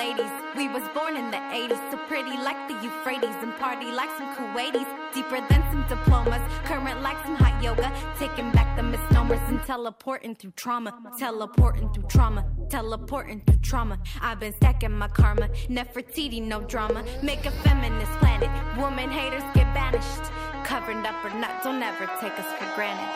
Ladies, 0.00 0.32
we 0.56 0.66
was 0.66 0.82
born 0.94 1.14
in 1.14 1.30
the 1.30 1.36
80s, 1.36 1.82
so 1.90 1.98
pretty 2.08 2.34
like 2.48 2.60
the 2.68 2.76
Euphrates 2.82 3.36
and 3.42 3.54
party 3.58 3.84
like 4.00 4.08
some 4.16 4.34
Kuwaitis, 4.34 4.88
deeper 5.12 5.38
than 5.50 5.62
some 5.70 5.84
diplomas, 5.90 6.40
current 6.64 7.02
like 7.02 7.18
some 7.26 7.36
hot 7.36 7.62
yoga, 7.62 7.92
taking 8.18 8.50
back 8.50 8.68
the 8.78 8.82
misnomers 8.82 9.44
and 9.48 9.62
teleporting 9.64 10.34
through 10.34 10.52
trauma, 10.52 10.90
teleporting 11.18 11.92
through 11.92 12.08
trauma, 12.14 12.42
teleporting 12.70 13.42
through 13.46 13.58
trauma. 13.58 13.98
I've 14.22 14.40
been 14.40 14.54
stacking 14.54 14.96
my 14.96 15.08
karma, 15.08 15.48
Nefertiti, 15.68 16.40
no 16.40 16.62
drama. 16.62 17.04
Make 17.22 17.44
a 17.44 17.50
feminist 17.50 18.12
planet, 18.22 18.50
woman 18.78 19.10
haters 19.10 19.44
get 19.52 19.68
banished. 19.74 20.24
Covered 20.64 21.04
up 21.04 21.22
or 21.22 21.34
not, 21.38 21.62
don't 21.62 21.82
ever 21.82 22.06
take 22.22 22.36
us 22.42 22.50
for 22.58 22.68
granted. 22.74 23.10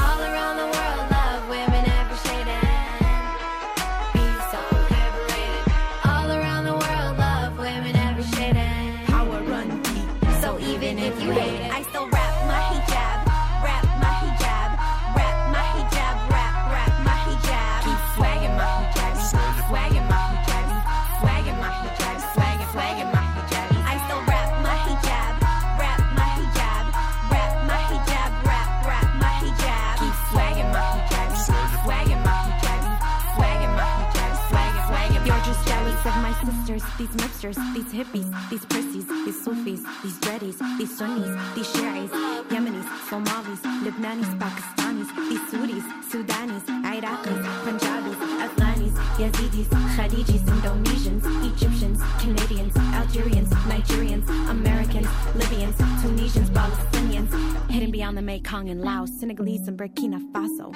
all 0.00 0.20
around 0.22 0.56
the 0.56 0.68
world, 0.78 1.13
my 36.74 36.78
sisters, 36.78 36.98
these 36.98 37.14
mixtures, 37.22 37.56
these 37.74 37.92
hippies, 37.92 38.50
these 38.50 38.64
prissies, 38.66 39.06
these 39.24 39.44
Sufis, 39.44 39.82
these 40.02 40.18
dreadies, 40.18 40.78
these 40.78 40.96
Sunnis, 40.96 41.54
these 41.54 41.70
Shiites, 41.70 42.12
Yemenis, 42.50 42.86
Somalis, 43.08 43.60
Lebanis, 43.84 44.30
Pakistanis, 44.38 45.08
these 45.28 45.44
Sudis, 45.50 45.84
Sudanis, 46.10 46.64
Iraqis, 46.82 47.40
Punjabis, 47.64 48.16
Afghanis, 48.46 48.94
Yazidis, 49.18 49.68
Khalijis, 49.96 50.42
Indonesians, 50.54 51.24
Egyptians, 51.52 52.00
Canadians, 52.20 52.76
Algerians, 52.94 53.50
Nigerians, 53.70 54.28
Americans, 54.50 55.06
Libyans, 55.36 55.76
Tunisians, 56.02 56.50
Palestinians, 56.50 57.70
hidden 57.70 57.90
beyond 57.90 58.16
the 58.16 58.22
Mekong 58.22 58.68
and 58.68 58.80
Laos, 58.80 59.10
Senegalese 59.20 59.68
and 59.68 59.78
Burkina 59.78 60.20
Faso. 60.32 60.74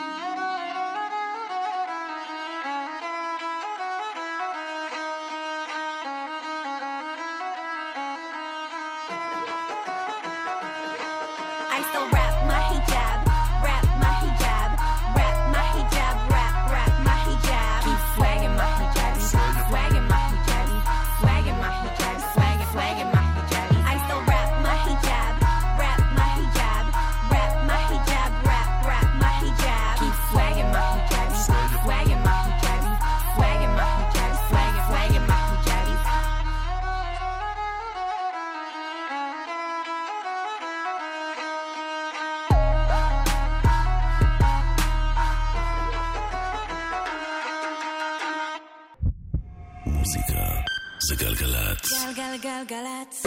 גלגלצ. 52.42 53.26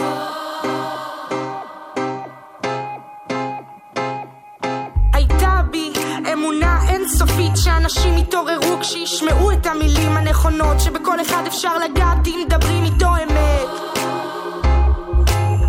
הייתה 5.12 5.60
אינסופית 6.88 7.52
שאנשים 7.56 8.18
יתעוררו 8.18 8.78
כשישמעו 8.80 9.52
את 9.52 9.66
המילים 9.66 10.16
הנכונות 10.16 10.80
שבכל 10.80 11.20
אחד 11.20 11.42
אפשר 11.46 11.78
לגעת 11.78 12.26
אם 12.26 12.44
מדברים 12.46 12.84
איתו 12.84 13.06
אמת 13.06 13.68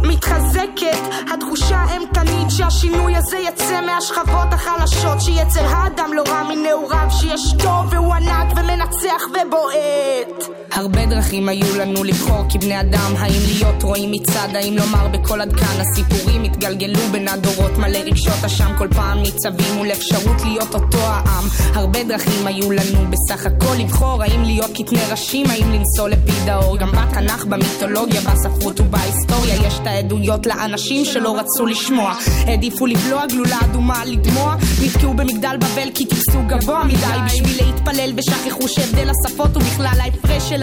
מתחזקת 0.04 1.02
התחושה 1.34 1.78
האימתנית 1.78 2.48
שהשינוי 2.50 3.16
הזה 3.16 3.38
יצא 3.38 3.82
מהשכבות 3.82 4.54
החלשות 4.54 5.22
שיצר 5.22 5.66
האדם 5.66 6.14
לא 6.14 6.24
רע 6.28 6.44
מנעוריו 6.44 7.08
שיש 7.10 7.54
טוב 7.64 7.86
והוא 7.90 8.14
ענק 8.14 8.48
ומנצח 8.58 9.24
ובועט 9.30 10.43
הרבה 10.76 11.06
דרכים 11.06 11.50
היו 11.50 11.76
לנו 11.80 12.04
לבחור 12.04 12.46
כבני 12.50 12.82
אדם 12.82 13.14
האם 13.18 13.42
להיות 13.46 13.84
רואים 13.84 14.12
מצד 14.12 14.48
האם 14.54 14.78
לומר 14.78 15.08
בקול 15.08 15.42
עד 15.42 15.54
כאן. 15.54 15.82
הסיפורים 15.82 16.44
התגלגלו 16.44 17.00
בין 17.12 17.28
הדורות 17.28 17.78
מלא 17.78 17.98
רגשות 17.98 18.44
אשם 18.46 18.72
כל 18.78 18.88
פעם 18.96 19.20
ניצבים 19.20 19.76
מול 19.76 19.92
אפשרות 19.92 20.42
להיות 20.46 20.76
אותו 20.76 20.98
העם. 20.98 21.44
הרבה 21.74 22.04
דרכים 22.04 22.48
היו 22.48 22.72
לנו 22.72 23.12
בסך 23.12 23.46
הכל 23.46 23.76
לבחור 23.80 24.24
האם 24.24 24.44
להיות 24.44 24.72
קטני 24.72 25.00
ראשים 25.12 25.46
האם 25.50 25.72
לנסוע 25.72 26.10
לפיד 26.10 26.50
האור 26.50 26.78
גם 26.78 26.92
בתנ"ך 26.92 27.46
במיתולוגיה 27.46 28.22
בספרות 28.22 28.80
ובהיסטוריה 28.80 29.56
יש 29.56 29.80
את 29.82 29.88
העדויות 29.88 30.46
לאנשים 30.46 31.06
שלא 31.06 31.38
רצו 31.38 31.66
לשמוע. 31.66 32.14
העדיפו 32.46 32.86
לבלוע 32.86 33.26
גלולה 33.26 33.58
אדומה 33.64 34.06
לדמוע. 34.06 34.56
נתקעו 34.84 35.14
במגדל 35.14 35.58
בבל 35.58 35.90
כי 35.94 36.06
טיפסו 36.06 36.40
גבוה 36.48 36.84
מדי 36.84 37.20
בשביל 37.26 37.66
להתפלל 37.66 38.14
ושכחו 38.18 38.68
שהבדל 38.68 39.10
השפות 39.10 39.56
הוא 39.56 39.64
בכלל 39.64 39.98
ההפרש 40.00 40.50
של 40.50 40.63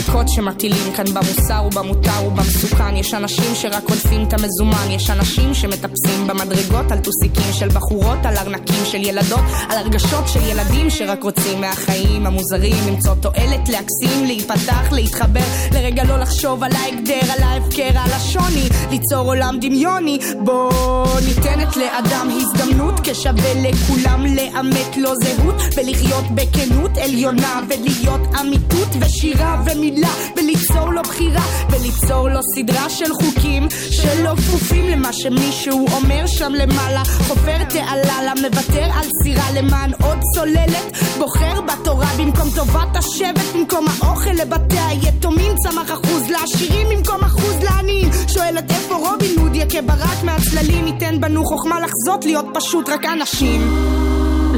הספקות 0.00 0.28
שמטילים 0.28 0.92
כאן 0.96 1.04
במוסר 1.04 1.62
ובמותר 1.66 2.26
ובמסוכן. 2.26 2.96
יש 2.96 3.14
אנשים 3.14 3.54
שרק 3.54 3.90
עודפים 3.90 4.22
את 4.28 4.32
המזומן. 4.32 4.90
יש 4.90 5.10
אנשים 5.10 5.54
שמטפסים 5.54 6.26
במדרגות 6.26 6.92
על 6.92 6.98
טוסיקים 6.98 7.52
של 7.52 7.68
בחורות 7.68 8.18
על 8.24 8.36
ארנקים 8.36 8.84
של 8.84 9.04
ילדות 9.04 9.40
על 9.68 9.78
הרגשות 9.78 10.28
של 10.28 10.40
ילדים 10.42 10.90
שרק 10.90 11.22
רוצים 11.22 11.60
מהחיים 11.60 12.26
המוזרים. 12.26 12.76
למצוא 12.88 13.14
תועלת 13.14 13.68
להקסים 13.68 14.24
להיפתח 14.24 14.92
להתחבר. 14.92 15.40
לרגע 15.72 16.04
לא 16.04 16.18
לחשוב 16.18 16.64
על 16.64 16.72
ההגדר 16.72 17.32
על 17.32 17.42
ההפקר 17.42 17.98
על 17.98 18.12
השוני. 18.12 18.68
ליצור 18.90 19.26
עולם 19.26 19.58
דמיוני. 19.60 20.18
בוא 20.44 21.06
ניתנת 21.26 21.76
לאדם 21.76 22.28
הזדמנות. 22.36 23.00
כשווה 23.02 23.54
לכולם 23.54 24.26
לאמת 24.26 24.96
לו 24.96 25.10
זהות. 25.24 25.54
ולחיות 25.76 26.24
בכנות 26.34 26.96
עליונה 26.96 27.60
ולהיות 27.68 28.20
אמיתות 28.40 28.88
ושירה 29.00 29.62
ומילה 29.66 29.89
וליצור 30.36 30.92
לו 30.92 31.02
בחירה 31.02 31.42
וליצור 31.70 32.28
לו 32.28 32.40
סדרה 32.54 32.90
של 32.90 33.14
חוקים 33.14 33.68
שלא 33.90 34.34
כפופים 34.36 34.88
למה 34.88 35.12
שמישהו 35.12 35.86
אומר 35.92 36.26
שם 36.26 36.52
למעלה. 36.54 37.02
חופר 37.04 37.64
תעלה 37.64 38.22
לה 38.22 38.32
מוותר 38.34 38.84
על 38.92 39.08
סירה 39.22 39.52
למען 39.54 39.90
עוד 40.02 40.18
צוללת. 40.34 40.98
בוחר 41.18 41.60
בתורה 41.60 42.08
במקום 42.18 42.48
טובת 42.56 42.96
השבט 42.96 43.54
במקום 43.54 43.86
האוכל 43.88 44.30
לבתי 44.30 44.78
היתומים. 44.78 45.56
צמח 45.56 45.90
אחוז 45.92 46.30
לעשירים 46.30 46.86
במקום 46.88 47.20
אחוז 47.24 47.56
לעניים. 47.62 48.10
שואלת 48.28 48.70
איפה 48.70 48.94
רובין 48.94 49.38
הוד 49.38 49.54
יכה 49.54 49.82
ברק 49.82 50.22
מהצללים. 50.24 50.86
ייתן 50.86 51.20
בנו 51.20 51.44
חוכמה 51.44 51.80
לחזות 51.80 52.24
להיות 52.24 52.46
פשוט 52.54 52.88
רק 52.88 53.04
אנשים 53.04 53.60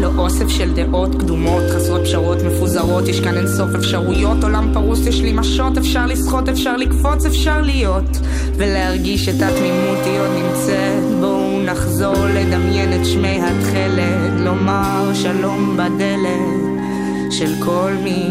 לא 0.03 0.11
אוסף 0.19 0.49
של 0.49 0.75
דעות 0.75 1.15
קדומות, 1.15 1.63
חסרות 1.75 2.01
פשרות 2.01 2.39
מפוזרות, 2.43 3.09
יש 3.09 3.21
כאן 3.21 3.37
אינסוף 3.37 3.75
אפשרויות, 3.75 4.45
עולם 4.45 4.71
פרוס 4.73 5.07
יש 5.07 5.21
לי 5.21 5.33
משות, 5.33 5.79
אפשר 5.79 6.07
לשחות, 6.07 6.49
אפשר 6.49 6.77
לקפוץ, 6.77 7.27
אפשר 7.27 7.61
להיות, 7.61 8.19
ולהרגיש 8.57 9.29
את 9.29 9.43
התמימות 9.43 9.99
היא 10.05 10.21
עוד 10.21 10.31
נמצאת, 10.31 11.21
בואו 11.21 11.63
נחזור 11.63 12.27
לדמיין 12.35 13.01
את 13.01 13.07
שמי 13.07 13.41
התכלת, 13.43 14.41
לומר 14.41 15.11
שלום 15.15 15.77
בדלת 15.77 17.33
של 17.33 17.55
כל 17.65 17.93
מי, 18.05 18.27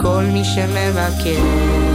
כל 0.00 0.22
מי 0.32 0.44
שמבקש. 0.44 1.93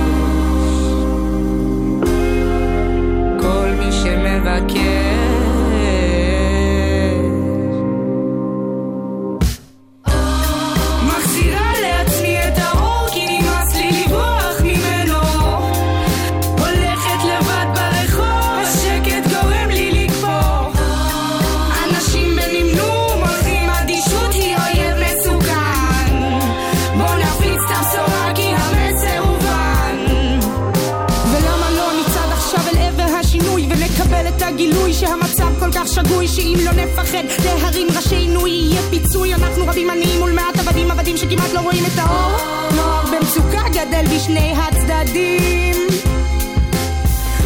שגוי 35.90 36.28
שאם 36.28 36.58
לא 36.66 36.72
נפחד 36.72 37.24
להרים 37.46 37.88
ראשינו 37.96 38.48
יהיה 38.48 38.82
פיצוי. 38.90 39.34
אנחנו 39.34 39.68
רבים 39.68 39.90
עניים 39.90 40.20
מול 40.20 40.32
מעט 40.32 40.60
עבדים 40.60 40.92
עבדים 40.92 41.18
שכמעט 41.18 41.54
לא 41.54 41.60
רואים 41.60 41.84
את 41.86 41.98
האור. 41.98 42.38
נוער 42.76 43.06
במצוקה 43.06 43.70
גדל 43.70 44.16
בשני 44.16 44.54
הצדדים. 44.58 45.76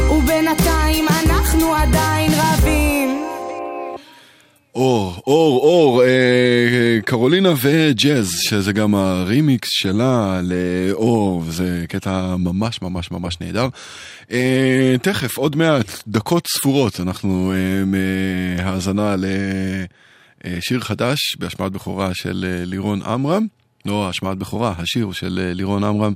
ובינתיים 0.09 1.05
אנחנו 1.25 1.75
עדיין 1.75 2.31
רבים 2.33 2.92
אור, 4.75 5.21
אור, 5.27 5.59
אור, 5.59 6.03
אה, 6.03 6.99
קרולינה 7.05 7.53
וג'אז, 7.61 8.31
שזה 8.41 8.73
גם 8.73 8.95
הרימיקס 8.95 9.69
שלה 9.71 10.41
לאור, 10.43 11.43
וזה 11.45 11.85
קטע 11.89 12.35
ממש 12.35 12.81
ממש 12.81 13.11
ממש 13.11 13.41
נהדר. 13.41 13.67
אה, 14.31 14.95
תכף, 15.01 15.37
עוד 15.37 15.55
מעט, 15.55 16.03
דקות 16.07 16.47
ספורות, 16.47 16.99
אנחנו 16.99 17.53
אה, 17.53 17.85
מהאזנה 17.85 19.15
לשיר 20.43 20.79
חדש 20.79 21.35
בהשמעת 21.39 21.71
בכורה 21.71 22.13
של 22.13 22.45
אה, 22.47 22.65
לירון 22.65 23.01
עמרם. 23.01 23.47
לא 23.85 24.09
השמעת 24.09 24.37
בכורה, 24.37 24.73
השיר 24.77 25.11
של 25.11 25.39
אה, 25.43 25.53
לירון 25.53 25.83
עמרם, 25.83 26.13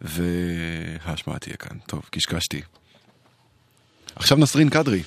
וההשמעה 0.00 1.38
תהיה 1.38 1.56
כאן. 1.56 1.76
טוב, 1.86 2.02
קשקשתי. 2.10 2.60
עכשיו 4.16 4.38
נסרין 4.38 4.68
קדרי. 4.68 5.02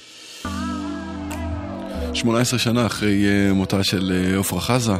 18 2.18 2.60
שנה 2.60 2.86
אחרי 2.86 3.26
אה, 3.26 3.54
מותה 3.54 3.84
של 3.84 4.12
אה, 4.12 4.40
עפרה 4.40 4.62
חזה. 4.62 4.94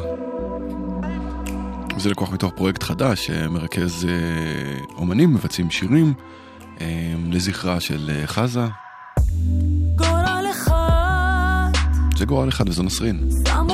זה 1.96 2.10
לקוח 2.10 2.32
מתוך 2.32 2.52
פרויקט 2.56 2.82
חדש 2.82 3.26
שמרכז 3.26 4.06
אה, 4.08 4.84
אומנים, 4.96 5.34
מבצעים 5.34 5.70
שירים 5.70 6.14
לזכרה 7.30 7.80
של 7.80 8.10
חזה. 8.26 8.66
גורל 9.94 10.46
אחד 10.50 11.72
זה 12.16 12.24
גורל 12.24 12.48
אחד 12.48 12.68
וזו 12.68 12.82
נסרין. 12.82 13.28
שם 13.48 13.67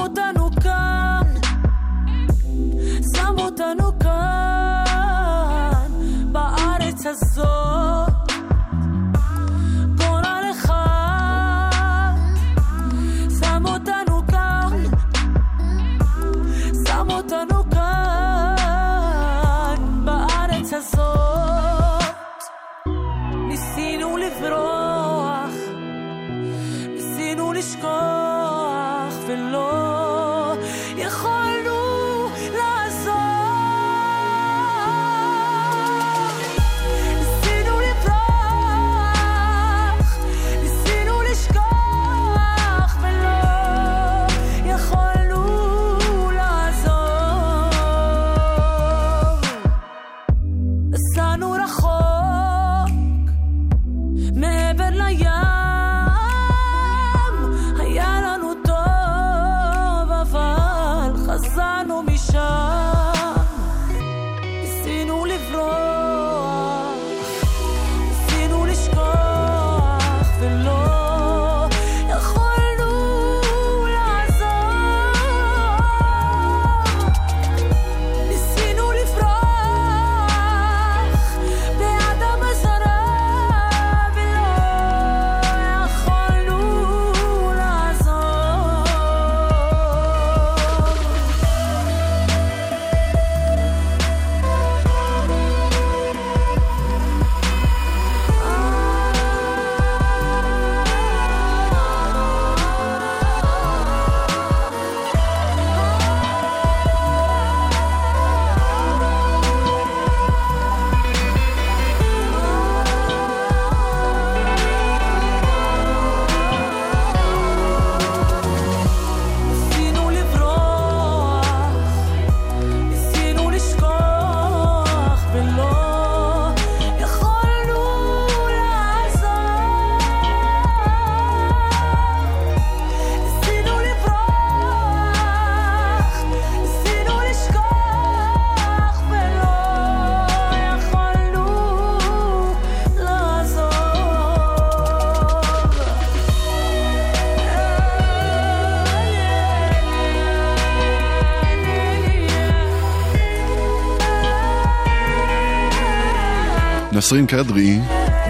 נסרין 157.14 157.26
קדרי, 157.26 157.78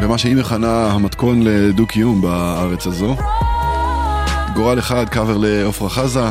במה 0.02 0.18
שהיא 0.18 0.36
מכנה 0.36 0.86
המתכון 0.86 1.42
לדו-קיום 1.42 2.20
בארץ 2.20 2.86
הזו. 2.86 3.16
גורל 4.54 4.78
אחד, 4.78 5.08
קאבר 5.08 5.36
לעופרה 5.36 5.88
חזה. 5.88 6.24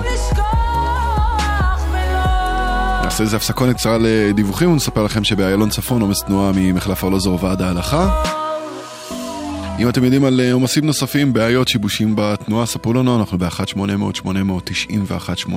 נעשה 3.03 3.23
איזה 3.23 3.37
הפסקונת 3.37 3.75
קצרה 3.75 3.97
לדיווחים 3.99 4.71
ונספר 4.71 5.03
לכם 5.03 5.23
שבאיילון 5.23 5.69
צפון 5.69 6.01
עומס 6.01 6.23
תנועה 6.23 6.51
ממחלף 6.55 7.03
ארלוזור 7.03 7.43
ועד 7.43 7.61
ההלכה. 7.61 8.23
אם 9.79 9.89
אתם 9.89 10.03
יודעים 10.03 10.25
על 10.25 10.41
אה, 10.41 10.53
עומסים 10.53 10.85
נוספים, 10.85 11.33
בעיות, 11.33 11.67
שיבושים 11.67 12.13
בתנועה, 12.17 12.65
ספרו 12.65 12.93
לנו, 12.93 13.19
אנחנו 13.19 13.37
ב-1-800-891-8. 13.37 15.51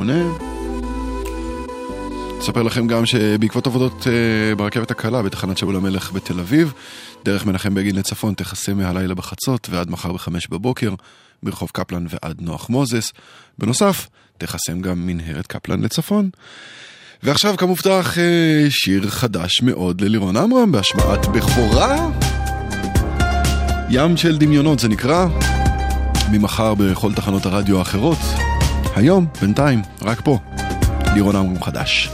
נספר 2.46 2.62
לכם 2.62 2.86
גם 2.86 3.06
שבעקבות 3.06 3.66
עבודות 3.66 4.06
אה, 4.06 4.54
ברכבת 4.54 4.90
הקלה 4.90 5.22
בתחנת 5.22 5.58
שאול 5.58 5.76
המלך 5.76 6.12
בתל 6.12 6.40
אביב, 6.40 6.72
דרך 7.24 7.46
מנחם 7.46 7.74
בגין 7.74 7.96
לצפון 7.96 8.34
תכסה 8.34 8.74
מהלילה 8.74 9.14
בחצות 9.14 9.68
ועד 9.70 9.90
מחר 9.90 10.12
בחמש 10.12 10.46
בבוקר, 10.46 10.94
ברחוב 11.42 11.70
קפלן 11.72 12.06
ועד 12.08 12.40
נוח 12.40 12.70
מוזס. 12.70 13.12
בנוסף, 13.58 14.08
תחסם 14.38 14.80
גם 14.80 15.06
מנהרת 15.06 15.46
קפלן 15.46 15.80
לצפון. 15.80 16.30
ועכשיו 17.22 17.56
כמובטח 17.56 18.18
אה, 18.18 18.66
שיר 18.70 19.10
חדש 19.10 19.62
מאוד 19.62 20.00
ללירון 20.00 20.36
עמרם 20.36 20.72
בהשמעת 20.72 21.26
בכורה. 21.26 22.10
ים 23.90 24.16
של 24.16 24.38
דמיונות 24.38 24.78
זה 24.78 24.88
נקרא, 24.88 25.26
ממחר 26.30 26.74
בכל 26.74 27.12
תחנות 27.14 27.46
הרדיו 27.46 27.78
האחרות. 27.78 28.18
היום, 28.96 29.26
בינתיים, 29.40 29.82
רק 30.02 30.20
פה, 30.20 30.38
לירון 31.14 31.36
עמרם 31.36 31.62
חדש. 31.62 32.10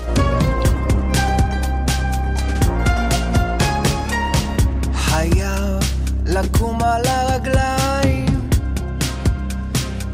לקום 6.32 6.82
על 6.82 7.02
הרגליים, 7.06 8.48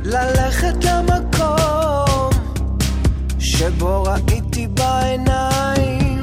ללכת 0.05 0.85
למקום 0.85 2.31
שבו 3.39 4.03
ראיתי 4.03 4.67
בעיניים 4.67 6.23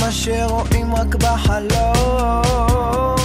מה 0.00 0.12
שרואים 0.12 0.94
רק 0.94 1.14
בחלום, 1.14 3.16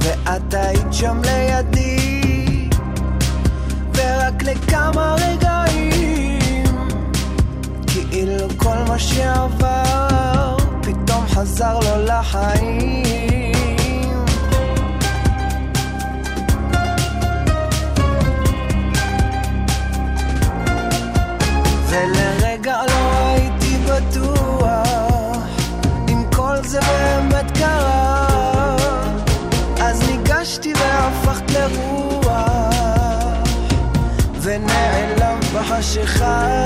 ואת 0.00 0.54
היית 0.54 0.92
שם 0.92 1.20
לידי, 1.24 2.68
ורק 3.94 4.42
לכמה 4.42 5.16
רגעים, 5.18 6.66
כאילו 7.86 8.48
כל 8.56 8.76
מה 8.88 8.98
שעבר 8.98 10.56
פתאום 10.82 11.26
חזר 11.28 11.80
לו 11.80 12.04
לחיים. 12.04 13.57
ולרגע 21.88 22.76
לא 22.88 23.26
הייתי 23.26 23.76
בטוח 23.76 25.46
אם 26.08 26.24
כל 26.32 26.56
זה 26.62 26.80
באמת 26.80 27.58
קרה. 27.58 28.76
אז 29.80 30.08
ניגשתי 30.08 30.72
והפכת 30.74 31.50
לרוח 31.50 32.28
ונעלמת 34.42 35.44
בחשיכה 35.54 36.62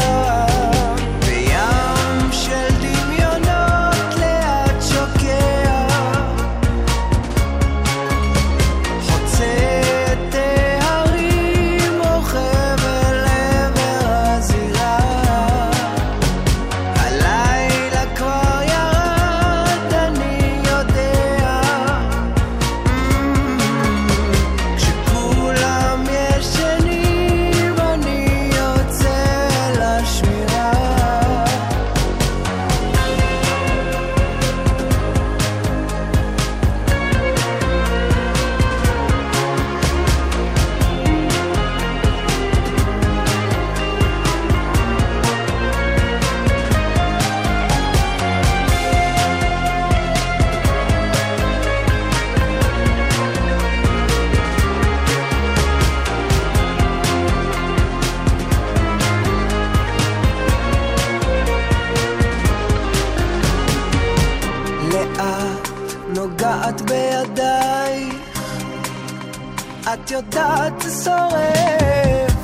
יודעת 70.13 70.73
זה 70.83 71.05
שורף. 71.05 72.35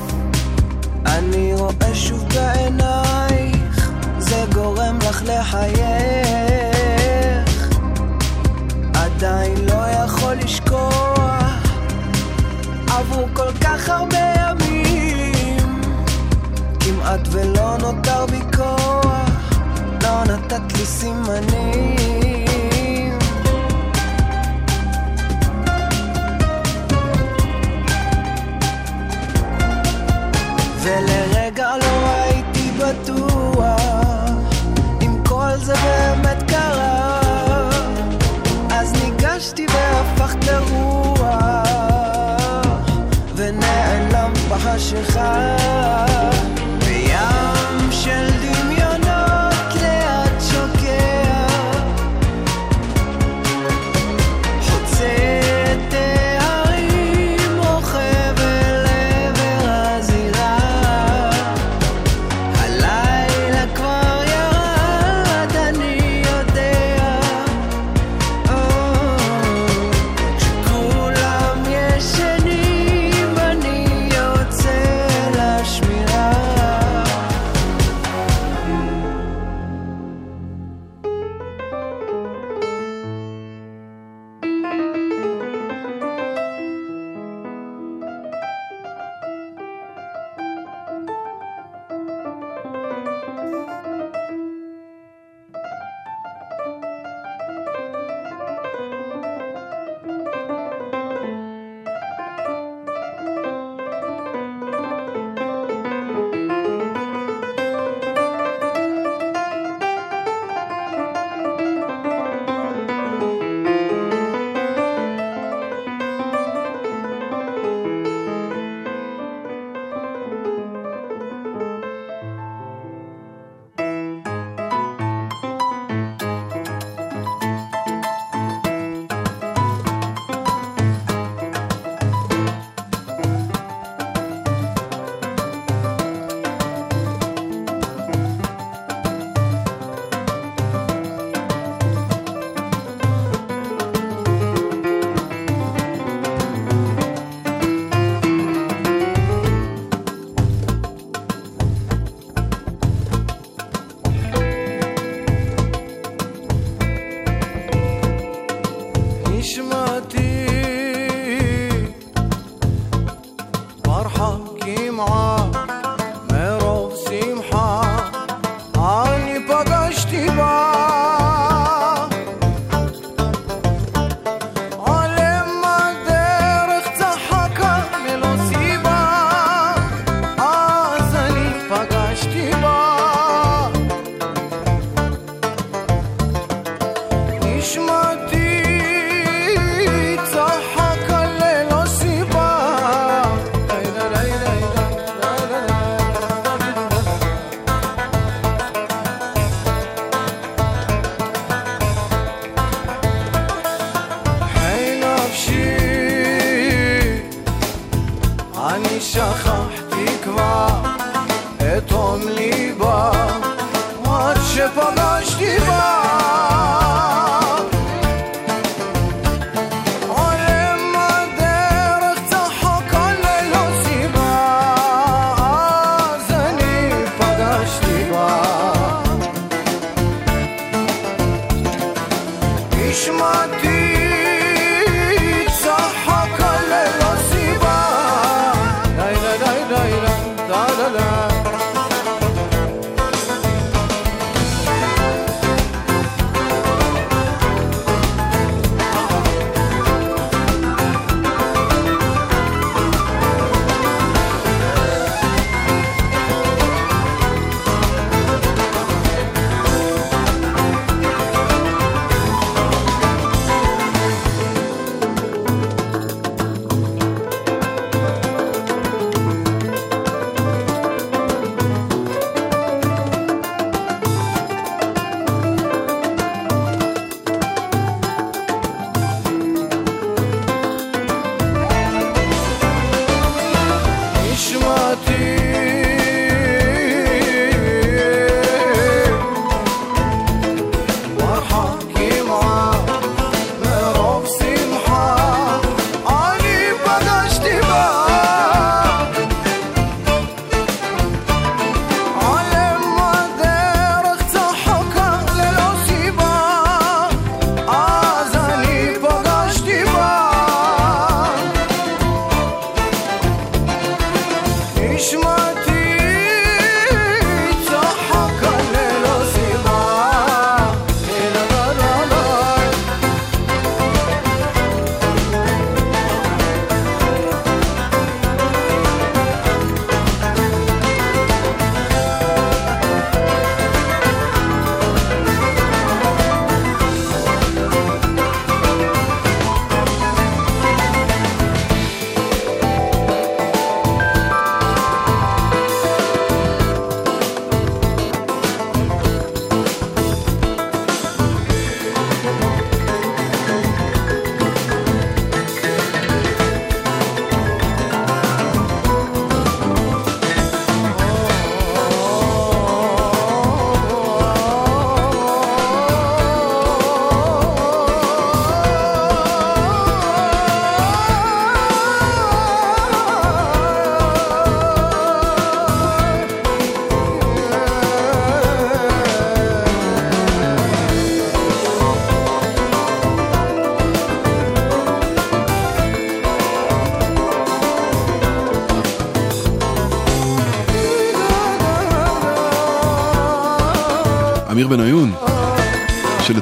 אני 1.07 1.55
רואה 1.55 1.95
שוב 1.95 2.25
בעינייך 2.35 3.91
זה 4.19 4.45
גורם 4.55 4.99
לך 5.09 5.23
לחייך. 5.27 6.69
עדיין 8.95 9.55
לא 9.67 9.89
יכול 10.05 10.35
לשכוח 10.35 11.63
עברו 12.91 13.27
כל 13.35 13.53
כך 13.61 13.89
הרבה 13.89 14.19
ימים. 14.19 15.81
כמעט 16.81 17.29
ולא 17.31 17.77
נותר 17.79 18.27
בי 18.27 18.41
כוח 18.57 19.31
לא 20.03 20.25
נתת 20.25 20.73
לי 20.79 20.87
סימנים 20.87 21.98
ולרגע 30.89 31.19
לא 31.19 31.28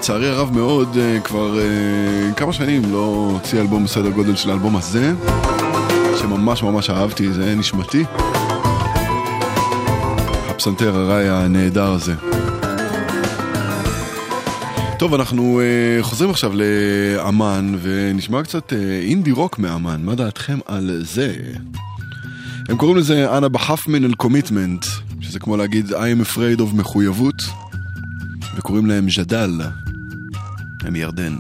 שלצערי 0.07 0.29
הרב 0.29 0.51
מאוד 0.53 0.97
אה, 0.97 1.21
כבר 1.21 1.59
אה, 1.59 2.35
כמה 2.37 2.53
שנים 2.53 2.83
לא 2.93 3.31
הוציא 3.33 3.61
אלבום 3.61 3.85
בסדר 3.85 4.11
גודל 4.11 4.37
של 4.37 4.51
האלבום 4.51 4.77
הזה, 4.77 5.13
שממש 6.21 6.63
ממש 6.63 6.91
אהבתי, 6.91 7.33
זה 7.33 7.55
נשמתי. 7.55 8.05
הפסנתר 10.49 10.97
הראי 10.97 11.29
הנהדר 11.29 11.93
הזה. 11.93 12.15
טוב, 14.99 15.15
אנחנו 15.15 15.61
uh, 15.61 16.03
חוזרים 16.03 16.31
עכשיו 16.31 16.53
לאמן, 16.55 17.75
ונשמע 17.83 18.43
קצת 18.43 18.73
אינדי 19.03 19.31
רוק 19.31 19.59
מאמן, 19.59 20.03
מה 20.05 20.15
דעתכם 20.15 20.59
על 20.67 21.03
זה? 21.05 21.35
הם 22.69 22.77
קוראים 22.77 22.97
לזה 22.97 23.37
אנה 23.37 23.49
בחפמן 23.49 24.05
אל 24.05 24.15
קומיטמנט, 24.15 24.87
שזה 25.21 25.39
כמו 25.39 25.57
להגיד 25.57 25.93
I 25.93 25.95
am 25.95 26.33
afraid 26.33 26.61
of 26.61 26.75
מחויבות, 26.75 27.43
וקוראים 28.57 28.87
להם 28.87 29.07
ז'דל, 29.11 29.61
הם 30.87 30.93
מירדן. 30.93 31.37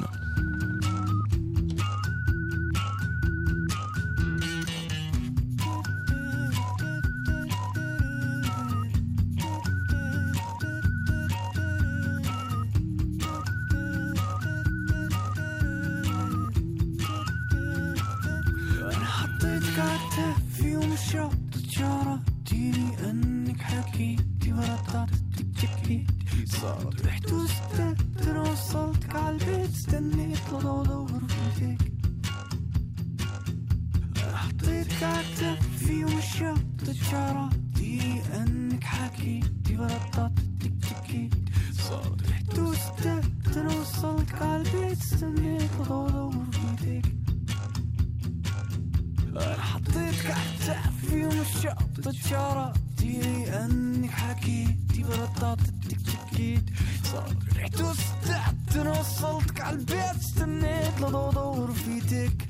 وصلتك 59.06 59.60
عالبيت 59.60 60.16
استنيت 60.20 61.00
لدور 61.00 61.72
في 61.72 61.90
يدك 61.98 62.48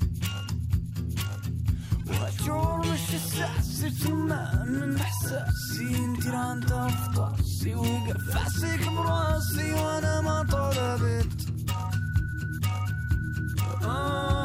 وشعور 2.09 2.79
مش 2.87 3.15
السحسي 3.15 3.91
تسمع 3.91 4.65
من 4.65 4.97
احساسي 4.97 6.05
انت 6.05 6.27
ران 6.27 6.61
تفطاسي 6.61 7.75
وقف 7.75 8.37
عسيك 8.37 8.89
براسي 8.89 9.73
وأنا 9.73 10.21
ما 10.21 10.43
طلبت. 10.43 11.47
آه. 13.85 14.36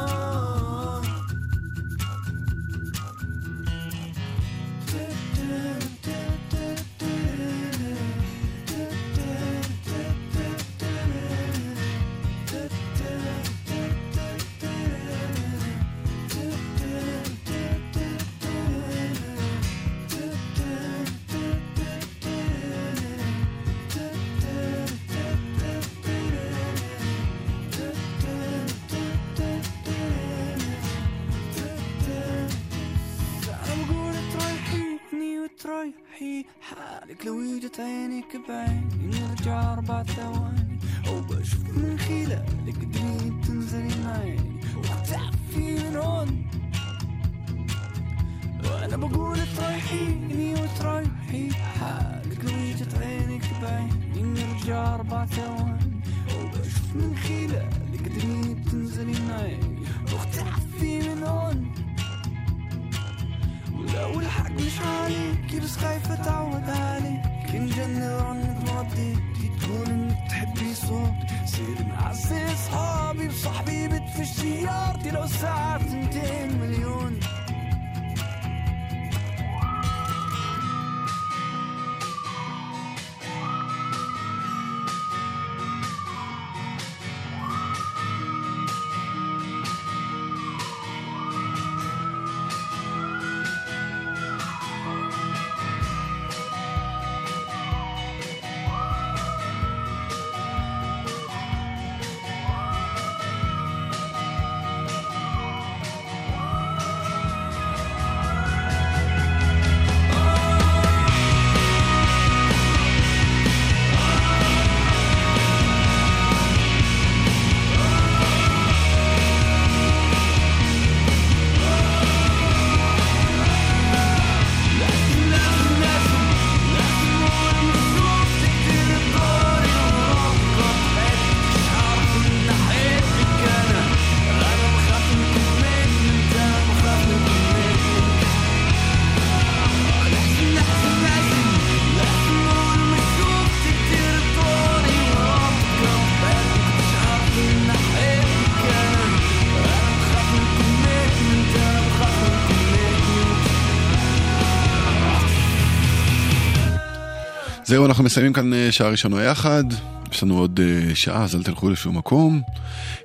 זהו, 157.72 157.86
אנחנו 157.86 158.04
מסיימים 158.04 158.32
כאן 158.32 158.52
אה, 158.52 158.72
שעה 158.72 158.88
ראשונה 158.88 159.22
יחד. 159.22 159.64
יש 160.12 160.22
לנו 160.22 160.38
עוד 160.38 160.60
אה, 160.62 160.94
שעה, 160.94 161.24
אז 161.24 161.34
אל 161.34 161.42
תלכו 161.42 161.70
לשום 161.70 161.98
מקום. 161.98 162.42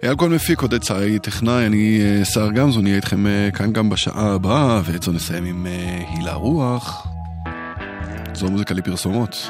אייל 0.03 0.15
כהן 0.17 0.31
מפיק, 0.31 0.61
עודד 0.61 0.81
צעי 0.81 1.19
טכנאי, 1.19 1.65
אני 1.65 1.99
אה, 2.01 2.25
סער 2.25 2.51
גמזו, 2.51 2.81
נהיה 2.81 2.95
איתכם 2.95 3.27
אה, 3.27 3.49
כאן 3.53 3.73
גם 3.73 3.89
בשעה 3.89 4.33
הבאה, 4.33 4.81
ואת 4.85 5.03
זו 5.03 5.11
נסיים 5.11 5.45
עם 5.45 5.67
אה, 5.67 6.03
הילה 6.09 6.33
רוח. 6.33 7.07
זו 8.33 8.47
מוזיקה 8.47 8.73
לפרסומות. 8.73 9.49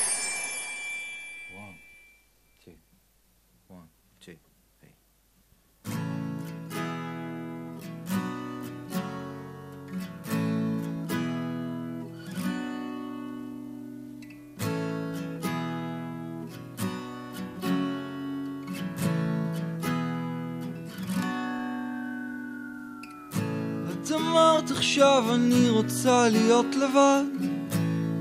עכשיו 25.01 25.35
אני 25.35 25.69
רוצה 25.69 26.29
להיות 26.29 26.75
לבד. 26.75 27.23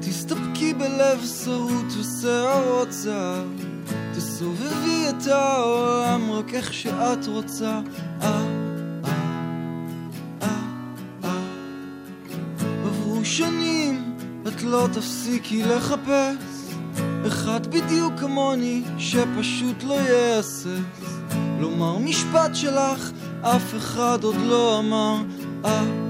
תסתפקי 0.00 0.74
בלב 0.74 1.24
שרוט 1.44 1.86
ושערות 2.00 2.92
זהב. 2.92 3.46
תסובבי 4.14 5.04
את 5.08 5.26
העולם 5.26 6.32
רק 6.32 6.54
איך 6.54 6.74
שאת 6.74 7.26
רוצה. 7.26 7.80
אה, 8.22 8.44
אה, 9.04 9.10
אה, 10.42 10.48
אה. 11.24 11.40
עברו 12.86 13.24
שנים 13.24 14.16
את 14.46 14.62
לא 14.62 14.88
תפסיקי 14.92 15.62
לחפש. 15.62 16.72
אחד 17.26 17.66
בדיוק 17.66 18.12
כמוני 18.20 18.82
שפשוט 18.98 19.84
לא 19.84 19.94
יהסס. 19.94 20.66
לומר 21.60 21.98
משפט 21.98 22.54
שלך 22.54 23.10
אף 23.42 23.74
אחד 23.76 24.24
עוד 24.24 24.36
לא 24.36 24.78
אמר. 24.78 25.16
אה, 25.64 26.09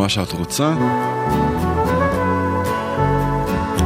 מה 0.00 0.08
שאת 0.08 0.32
רוצה. 0.32 0.74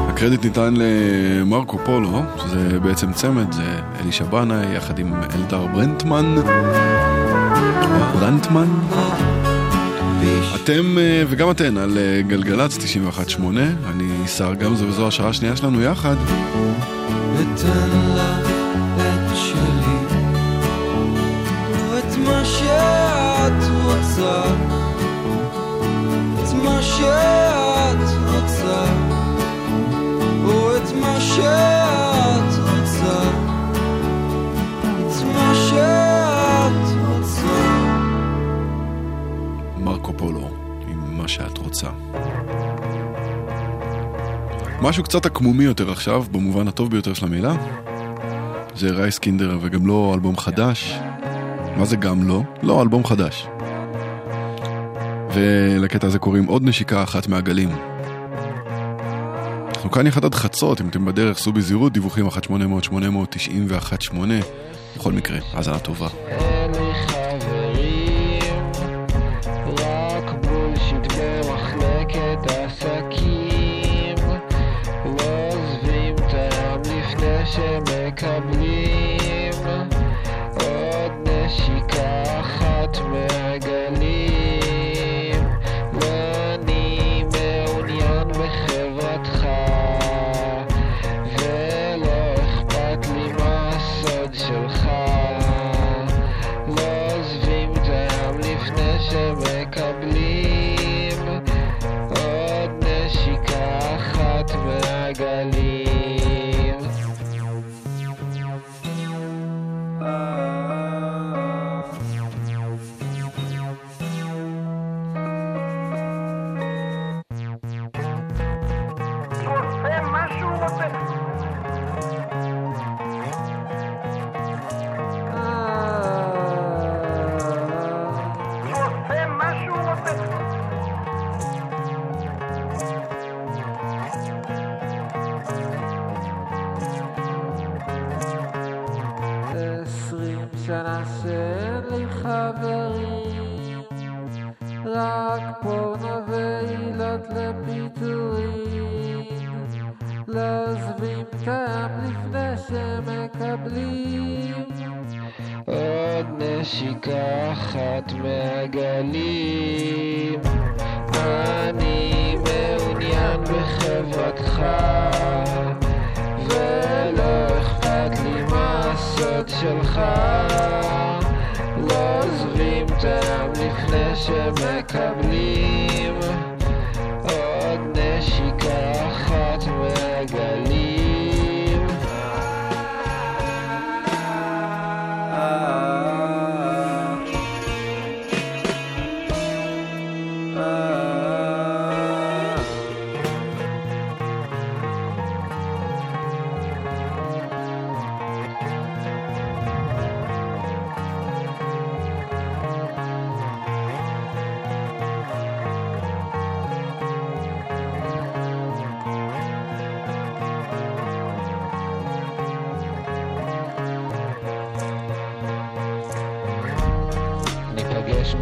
הקרדיט 0.08 0.44
ניתן 0.44 0.74
למרקו 0.76 1.78
פולו, 1.84 2.22
שזה 2.42 2.80
בעצם 2.80 3.12
צמד, 3.12 3.52
זה 3.52 3.80
אלישע 4.00 4.24
בנאי 4.24 4.76
יחד 4.76 4.98
עם 4.98 5.14
אלדר 5.34 5.66
ברנטמן. 5.66 6.34
ברנטמן. 8.12 8.68
אתם 10.54 10.98
אה, 10.98 11.22
וגם 11.28 11.50
אתן 11.50 11.76
על 11.78 11.98
אה, 11.98 12.22
גלגלצ 12.22 12.76
91.8, 12.76 13.42
אני 13.86 14.28
שר 14.28 14.54
גמזו 14.54 14.84
וזו 14.88 15.08
השעה 15.08 15.28
השנייה 15.28 15.56
שלנו 15.56 15.82
יחד. 15.82 16.16
את 21.98 22.18
מה 22.18 22.44
שאת 27.04 28.08
רוצה, 28.34 28.84
או 30.44 30.76
את 30.76 30.92
מה 31.00 31.20
שאת 31.20 32.58
רוצה, 32.58 33.22
את 34.82 35.24
מה 35.34 35.54
שאת 35.54 37.08
רוצה. 37.08 37.44
מרקו 39.78 40.12
פולו, 40.16 40.48
עם 40.88 41.16
מה 41.16 41.28
שאת 41.28 41.58
רוצה. 41.58 41.88
משהו 44.82 45.04
קצת 45.04 45.26
עקמומי 45.26 45.64
יותר 45.64 45.90
עכשיו, 45.90 46.24
במובן 46.32 46.68
הטוב 46.68 46.90
ביותר 46.90 47.14
של 47.14 47.26
המילה. 47.26 47.54
זה 48.74 48.90
רייס 48.90 49.18
קינדר 49.18 49.58
וגם 49.60 49.86
לא 49.86 50.12
אלבום 50.14 50.36
חדש. 50.36 50.98
מה 51.76 51.84
זה 51.84 51.96
גם 51.96 52.28
לא? 52.28 52.42
לא, 52.62 52.82
אלבום 52.82 53.04
חדש. 53.04 53.46
ולקטע 55.34 56.06
הזה 56.06 56.18
קוראים 56.18 56.44
עוד 56.44 56.62
נשיקה 56.64 57.02
אחת 57.02 57.28
מהגלים. 57.28 57.68
אנחנו 59.68 59.90
כאן 59.90 60.06
יחד 60.06 60.24
עד 60.24 60.34
חצות, 60.34 60.80
אם 60.80 60.88
אתם 60.88 61.04
בדרך, 61.04 61.38
סעו 61.38 61.52
בזהירות, 61.52 61.92
דיווחים 61.92 62.28
1-800-890 62.28 62.32
ו-1-8. 63.68 64.14
בכל 64.96 65.12
מקרה, 65.12 65.38
האזנה 65.52 65.78
טובה. 65.78 66.08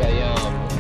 ניפגש 0.03 0.72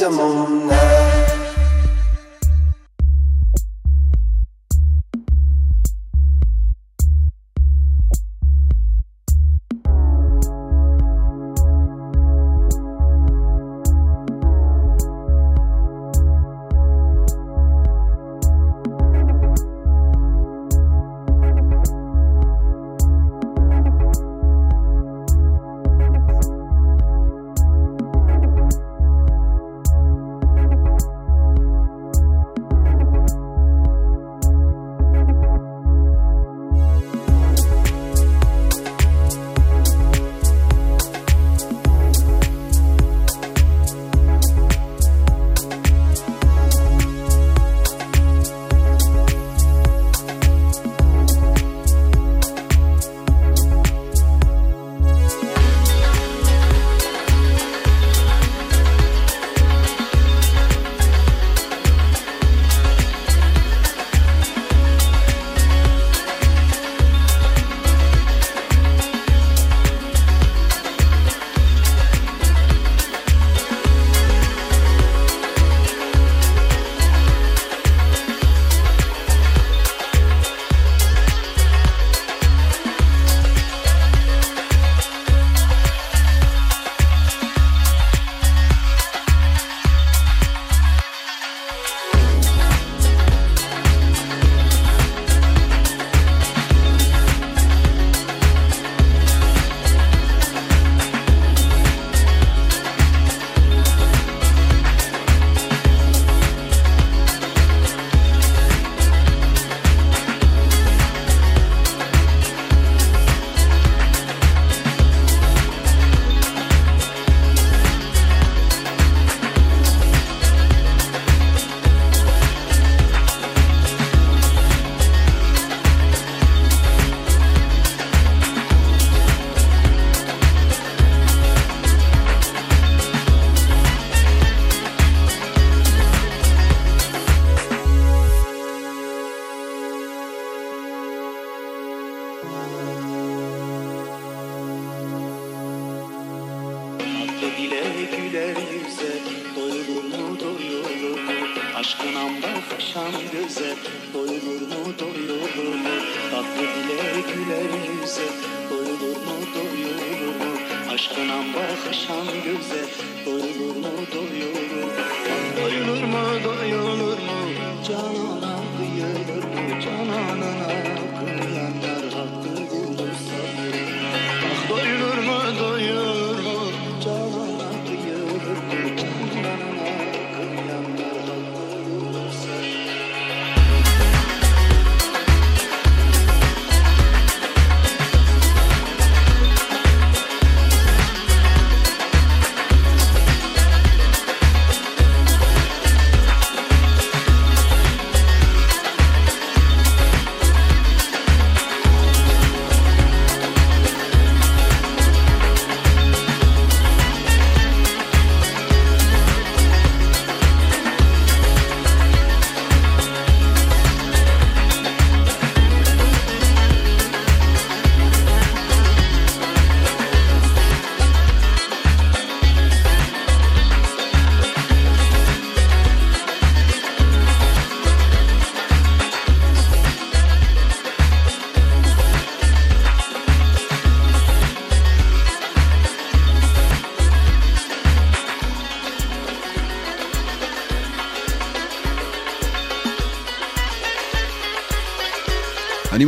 it's 0.00 0.16
a. 0.16 1.07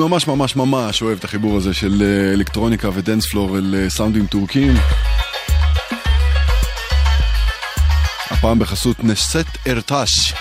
ממש 0.00 0.26
ממש 0.26 0.56
ממש 0.56 1.02
אוהב 1.02 1.18
את 1.18 1.24
החיבור 1.24 1.56
הזה 1.56 1.74
של 1.74 2.02
אה, 2.02 2.32
אלקטרוניקה 2.32 2.88
ודנס 2.94 3.30
פלור 3.30 3.58
אל 3.58 3.74
אה, 3.74 3.90
סאונדים 3.90 4.26
טורקים. 4.26 4.74
הפעם 8.30 8.58
בחסות 8.58 9.04
נסת 9.04 9.46
ארטש. 9.66 10.34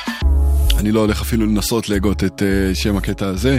אני 0.77 0.91
לא 0.91 0.99
הולך 0.99 1.21
אפילו 1.21 1.45
לנסות 1.45 1.89
להגות 1.89 2.23
את 2.23 2.43
אה, 2.43 2.75
שם 2.75 2.97
הקטע 2.97 3.27
הזה. 3.27 3.57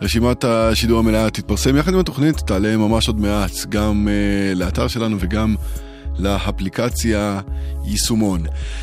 רשימת 0.00 0.44
השידור 0.44 0.98
המלאה 0.98 1.30
תתפרסם 1.30 1.76
יחד 1.76 1.92
עם 1.92 2.00
התוכנית, 2.00 2.36
תעלה 2.36 2.76
ממש 2.76 3.06
עוד 3.06 3.20
מעט, 3.20 3.66
גם 3.68 4.08
לאתר 4.54 4.88
שלנו 4.88 5.16
וגם 5.20 5.54
לאפליקציה 6.18 7.40
יישומון. 7.84 8.42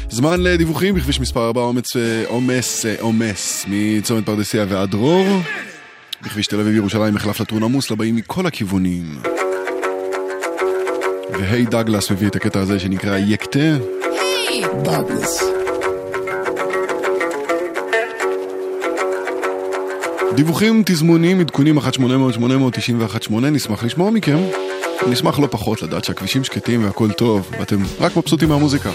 זמן 0.09 0.41
לדיווחים 0.43 0.95
בכביש 0.95 1.19
מספר 1.19 1.47
4 1.47 1.61
עומס, 1.61 1.95
עומס, 2.27 2.85
עומס, 2.99 3.65
מצומת 3.67 4.25
פרדסיה 4.25 4.65
ועד 4.69 4.91
דרור. 4.91 5.27
בכביש 6.21 6.47
תל 6.47 6.59
אביב 6.59 6.75
ירושלים 6.75 7.13
מחלף 7.13 7.39
לטרון 7.39 7.63
עמוס 7.63 7.91
לבאים 7.91 8.15
מכל 8.15 8.45
הכיוונים. 8.45 9.05
והי 11.39 11.65
דגלס 11.65 12.11
מביא 12.11 12.27
את 12.27 12.35
הקטע 12.35 12.59
הזה 12.59 12.79
שנקרא 12.79 13.17
יקטה. 13.17 13.59
היי! 13.59 14.63
דאגלס. 14.83 15.43
דיווחים, 20.35 20.83
תזמונים, 20.85 21.39
עדכונים 21.39 21.77
1-800-891-8, 21.77 21.81
נשמח 23.51 23.83
לשמוע 23.83 24.11
מכם. 24.11 24.37
נשמח 25.07 25.39
לא 25.39 25.47
פחות 25.51 25.81
לדעת 25.81 26.03
שהכבישים 26.03 26.43
שקטים 26.43 26.85
והכל 26.85 27.11
טוב, 27.11 27.51
ואתם 27.59 27.77
רק 27.99 28.17
מבסוטים 28.17 28.49
מהמוזיקה. 28.49 28.89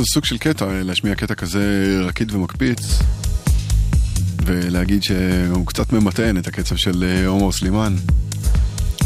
זה 0.00 0.06
סוג 0.12 0.24
של 0.24 0.38
קטע, 0.38 0.66
להשמיע 0.82 1.14
קטע 1.14 1.34
כזה 1.34 1.96
רקיד 2.04 2.32
ומקפיץ, 2.32 2.98
ולהגיד 4.44 5.02
שהוא 5.02 5.66
קצת 5.66 5.92
ממתן 5.92 6.38
את 6.38 6.46
הקצב 6.46 6.76
של 6.76 7.04
אה, 7.04 7.26
עומר 7.26 7.52
סלימאן. 7.52 7.96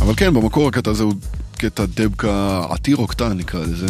אבל 0.01 0.15
כן, 0.17 0.35
במקור 0.35 0.69
הקטע 0.69 0.91
הזה 0.91 1.03
הוא 1.03 1.15
קטע 1.57 1.85
דבקה 1.95 2.67
עתיר 2.71 2.97
אוקטן 2.97 3.33
נקרא 3.39 3.61
לזה. 3.61 3.87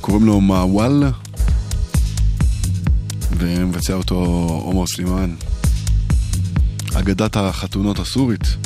קוראים 0.00 0.26
לו 0.26 0.40
מעוול, 0.40 1.04
ומבצע 3.38 3.94
אותו 3.94 4.14
עומר 4.64 4.86
סלימאן. 4.86 5.34
אגדת 6.94 7.36
החתונות 7.36 7.98
הסורית, 7.98 8.56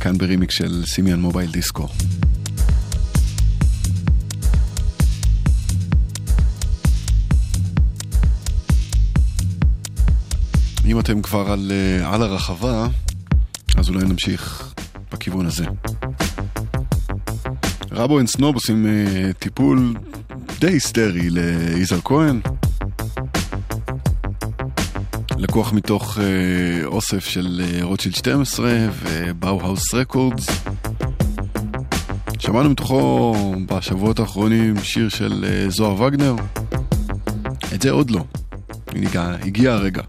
כאן 0.00 0.18
ברמיקס 0.18 0.50
של 0.50 0.84
Simian 0.86 1.20
Mobile 1.20 1.50
Disco. 1.50 1.88
אתם 11.06 11.22
כבר 11.22 11.52
על, 11.52 11.72
אה, 11.72 12.14
על 12.14 12.22
הרחבה, 12.22 12.86
אז 13.76 13.88
אולי 13.88 14.04
נמשיך 14.04 14.74
בכיוון 15.12 15.46
הזה. 15.46 15.64
Rabo 17.92 18.20
and 18.20 18.28
Snob 18.28 18.54
עושים 18.54 18.86
אה, 18.86 19.32
טיפול 19.38 19.94
די 20.60 20.66
היסטרי 20.66 21.30
ליזהר 21.30 22.00
כהן. 22.04 22.40
לקוח 25.36 25.72
מתוך 25.72 26.18
אה, 26.18 26.86
אוסף 26.86 27.24
של 27.24 27.62
אה, 27.64 27.84
רוטשילד 27.84 28.16
12 28.16 28.70
ו 29.02 29.13
Bauhaus 29.13 29.94
Records. 29.94 30.46
שמענו 32.38 32.70
מתוכו 32.70 33.34
בשבועות 33.66 34.18
האחרונים 34.18 34.74
שיר 34.82 35.08
של 35.08 35.44
אה, 35.48 35.70
זוהר 35.70 36.02
וגנר. 36.02 36.34
את 37.74 37.82
זה 37.82 37.90
עוד 37.90 38.10
לא. 38.10 38.24
הגיע, 38.88 39.36
הגיע 39.42 39.72
הרגע. 39.72 40.02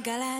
גלגלצ. 0.00 0.22
שאל 0.22 0.31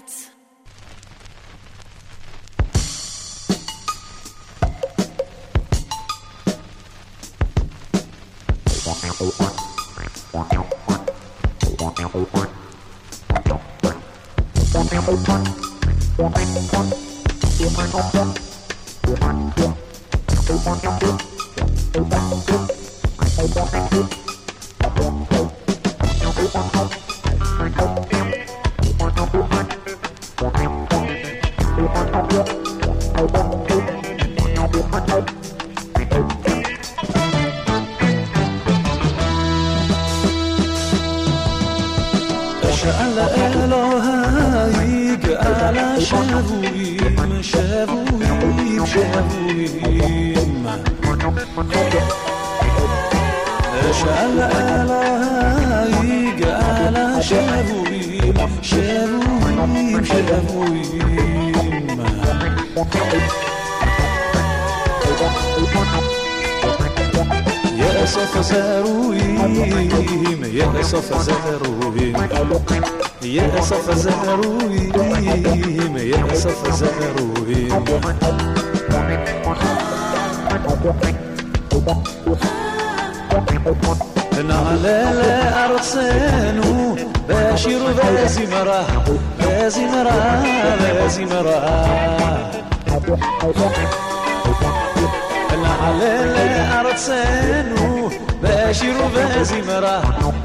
مراه 91.25 92.51
العلالة 95.53 96.97
سانو 96.97 98.11
باشر 98.43 98.95
بازي 99.15 99.63
مراه 99.63 100.03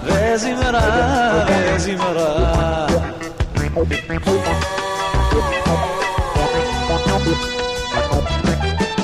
بازي 0.08 0.54
مراه 0.54 1.46
بازي 1.46 1.96
مراه 1.96 2.88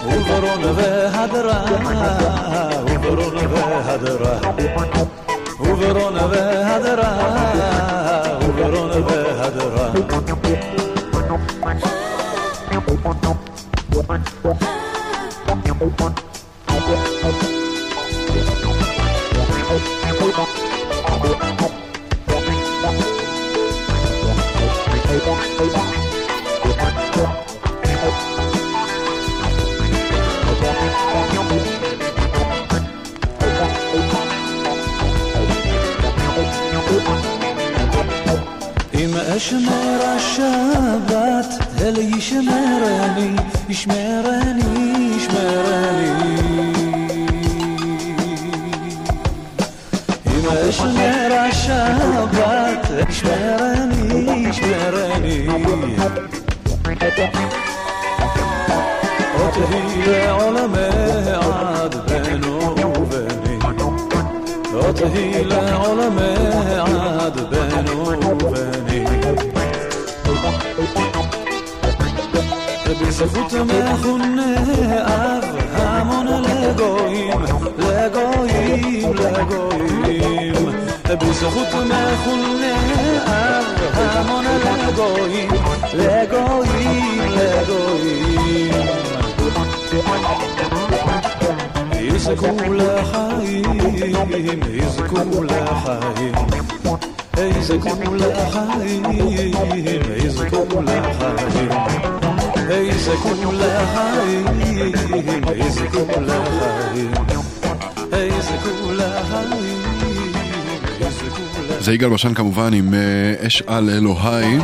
وبرون 0.08 0.74
بهدرة 0.78 1.66
وبرون 2.92 3.38
بهدرة 3.48 4.42
وبرون 5.60 6.18
بهدرة 6.32 7.43
בזכות 73.24 73.54
מכונה 73.54 74.56
אב 75.06 75.44
המון 75.74 76.28
לגויים, 76.28 77.40
לגויים, 77.78 79.14
לגויים. 79.14 80.56
בזכות 81.20 81.68
מכונה 81.68 82.76
אב 83.26 83.66
המון 83.96 84.46
לגויים, 84.88 85.50
לגויים, 85.94 87.22
לגויים. 87.32 88.74
יזכו 91.94 92.74
לחיים, 92.74 93.80
יזכו 94.74 95.44
לחיים. 95.44 96.36
יזכו 97.38 98.16
לחיים, 98.16 99.04
יזכו 100.16 100.82
לחיים. 100.82 102.23
יזכו 102.72 103.30
לחיים, 103.54 104.46
יזכו 105.56 106.06
לחיים. 106.12 107.12
זה 111.80 111.94
יגאל 111.94 112.10
בשן 112.10 112.34
כמובן 112.34 112.74
עם 112.74 112.94
אה, 112.94 113.48
אש 113.48 113.62
על 113.62 113.90
אלוהי, 113.90 114.58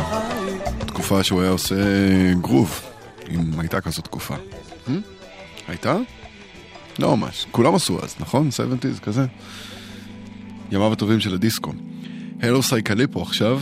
תקופה 0.78 1.24
שהוא 1.24 1.42
היה 1.42 1.50
עושה 1.50 1.74
גרוב, 2.40 2.80
אם 3.30 3.60
הייתה 3.60 3.80
כזאת 3.80 4.04
תקופה. 4.04 4.34
Hmm? 4.86 4.90
הייתה? 5.68 5.96
לא 6.98 7.16
ממש, 7.16 7.46
כולם 7.50 7.74
עשו 7.74 7.98
אז, 8.02 8.14
נכון? 8.20 8.48
70's 8.48 9.00
כזה? 9.00 9.26
ימיו 10.72 10.92
הטובים 10.92 11.20
של 11.20 11.34
הדיסקו. 11.34 11.72
הלו 12.42 12.62
סייקליפו 12.62 13.22
עכשיו, 13.22 13.60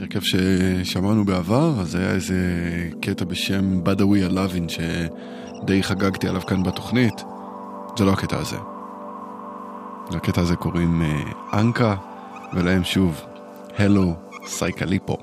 הרכב 0.00 0.20
ששמענו 0.20 1.24
בעבר, 1.24 1.80
אז 1.80 1.94
היה 1.94 2.10
איזה 2.10 2.36
קטע 3.00 3.24
בשם 3.24 3.84
בדאווי 3.84 4.24
הלאבין 4.24 4.66
שדי 4.68 5.82
חגגתי 5.82 6.28
עליו 6.28 6.40
כאן 6.46 6.62
בתוכנית. 6.62 7.14
זה 7.98 8.04
לא 8.04 8.12
הקטע 8.12 8.38
הזה. 8.38 8.56
לקטע 10.10 10.40
הזה 10.40 10.56
קוראים 10.56 11.02
אנקה, 11.52 11.94
ולהם 12.54 12.84
שוב, 12.84 13.20
הלו 13.78 14.14
סייקליפו. 14.46 15.16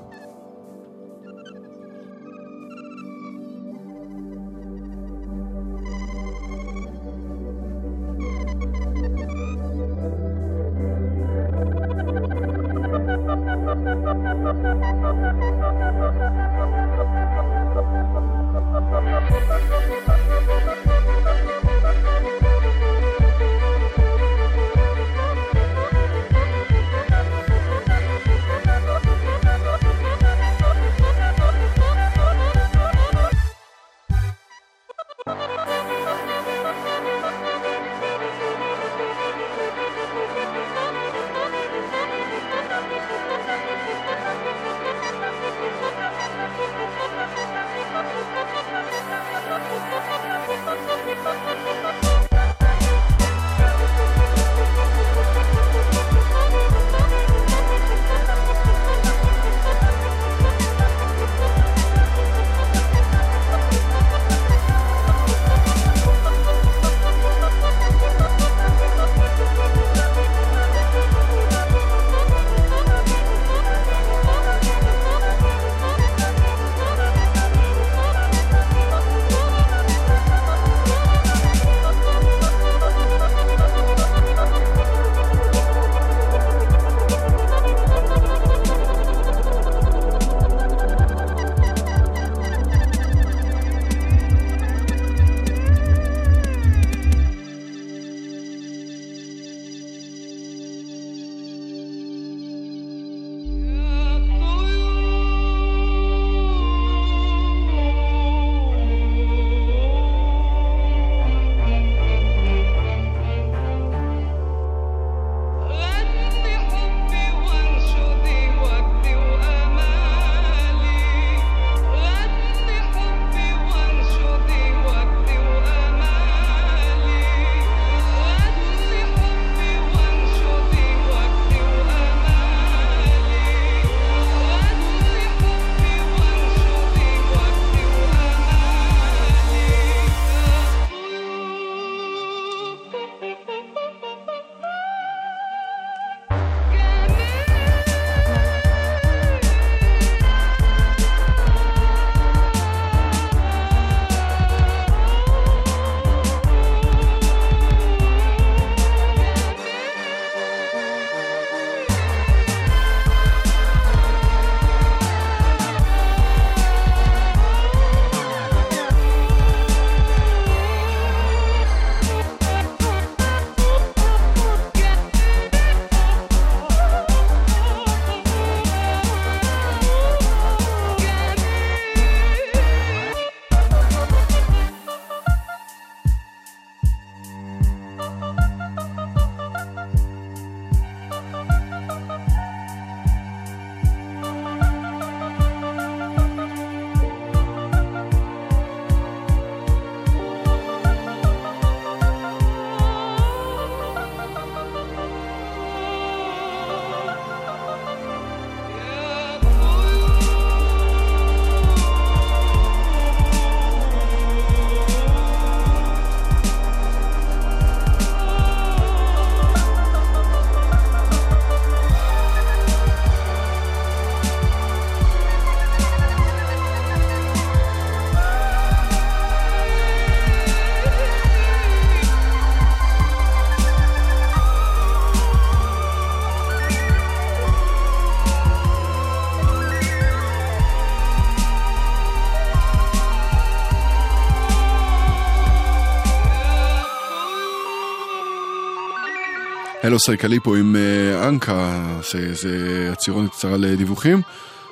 הלו 249.84 249.98
סייקלי 249.98 250.40
פה 250.40 250.58
עם 250.58 250.76
אה, 250.76 251.28
אנקה, 251.28 251.82
זה, 252.12 252.34
זה 252.34 252.88
הצירונת 252.92 253.30
קצרה 253.30 253.56
לדיווחים. 253.56 254.22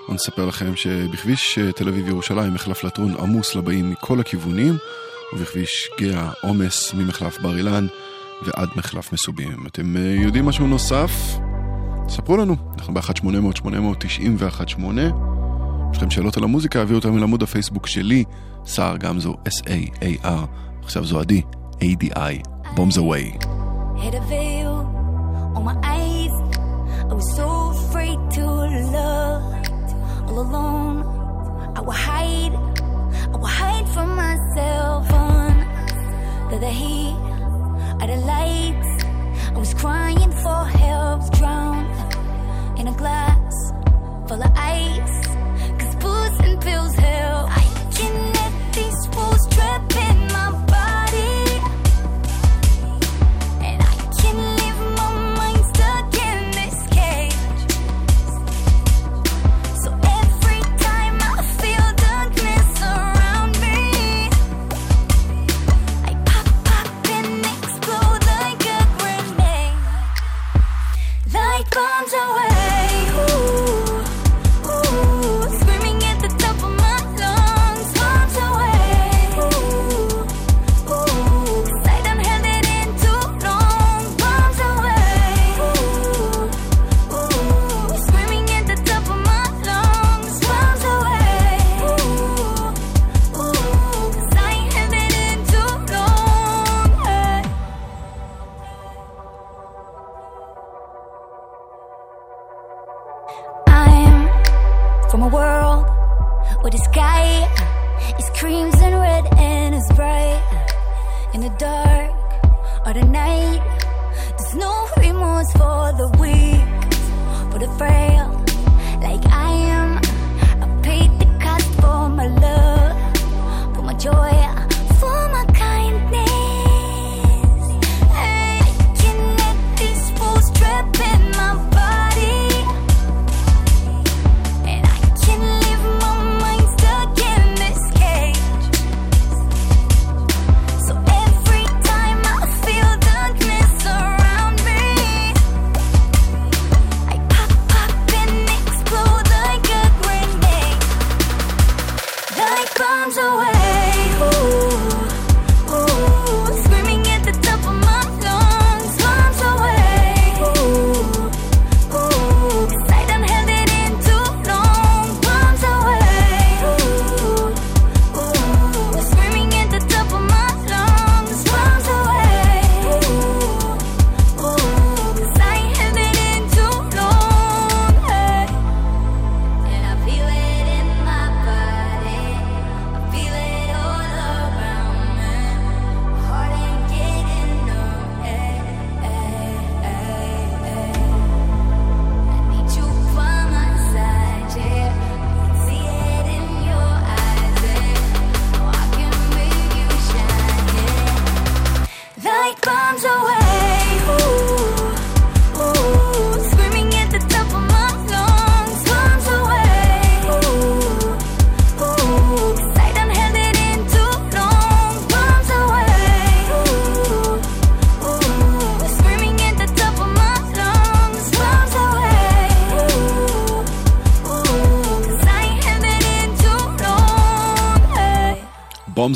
אני 0.08 0.16
אספר 0.16 0.46
לכם 0.46 0.76
שבכביש 0.76 1.58
אה, 1.58 1.72
תל 1.72 1.88
אביב 1.88 2.08
ירושלים 2.08 2.54
מחלף 2.54 2.84
לטרון 2.84 3.14
עמוס 3.20 3.54
לבאים 3.54 3.90
מכל 3.90 4.20
הכיוונים, 4.20 4.76
ובכביש 5.32 5.90
גאה 6.00 6.30
עומס 6.42 6.94
ממחלף 6.94 7.40
בר 7.40 7.56
אילן 7.56 7.86
ועד 8.42 8.68
מחלף 8.76 9.12
מסובים. 9.12 9.66
אתם 9.66 9.96
אה, 9.96 10.00
יודעים 10.00 10.46
משהו 10.46 10.66
נוסף? 10.66 11.10
ספרו 12.08 12.36
לנו, 12.36 12.56
אנחנו 12.78 12.94
ב-1800-890-118. 12.94 14.80
יש 15.92 15.96
לכם 15.96 16.10
שאלות 16.10 16.36
על 16.36 16.44
המוזיקה, 16.44 16.82
הביאו 16.82 16.98
אותם 16.98 17.18
אל 17.18 17.22
עמוד 17.22 17.42
הפייסבוק 17.42 17.86
שלי, 17.86 18.24
סער 18.66 18.96
גמזו, 18.96 19.36
S-A-A-R, 19.48 20.46
עכשיו 20.82 21.04
זו 21.04 21.20
עדי, 21.20 21.42
A-D-I, 21.80 22.48
Bombs 22.76 22.96
Away. 22.96 23.46
Veil 24.28 25.01
on 25.54 25.64
my 25.64 25.76
eyes. 25.82 26.34
I 27.10 27.14
was 27.14 27.36
so 27.36 27.70
afraid 27.70 28.18
to 28.36 28.44
love. 28.98 29.42
All 30.28 30.38
alone, 30.40 30.96
I 31.76 31.80
would 31.80 31.96
hide. 32.10 32.54
I 33.32 33.36
would 33.36 33.54
hide 33.62 33.88
from 33.88 34.16
myself 34.16 35.10
under 35.12 36.58
the 36.58 36.70
heat 36.70 37.16
of 38.00 38.06
the 38.12 38.16
lights. 38.32 39.04
I 39.54 39.58
was 39.58 39.74
crying 39.74 40.32
for 40.44 40.64
help, 40.64 41.20
drowned 41.38 42.78
in 42.78 42.88
a 42.88 42.94
glass 42.94 43.54
full 44.28 44.42
of 44.42 44.52
ice. 44.56 45.26
Cause 45.78 45.94
booze 45.96 46.38
and 46.46 46.60
pills 46.60 46.94
help. 46.94 47.50
I 47.50 47.64
can 47.96 48.14
let 48.38 48.52
these 48.74 49.06
fools 49.12 49.48
trap 49.50 49.91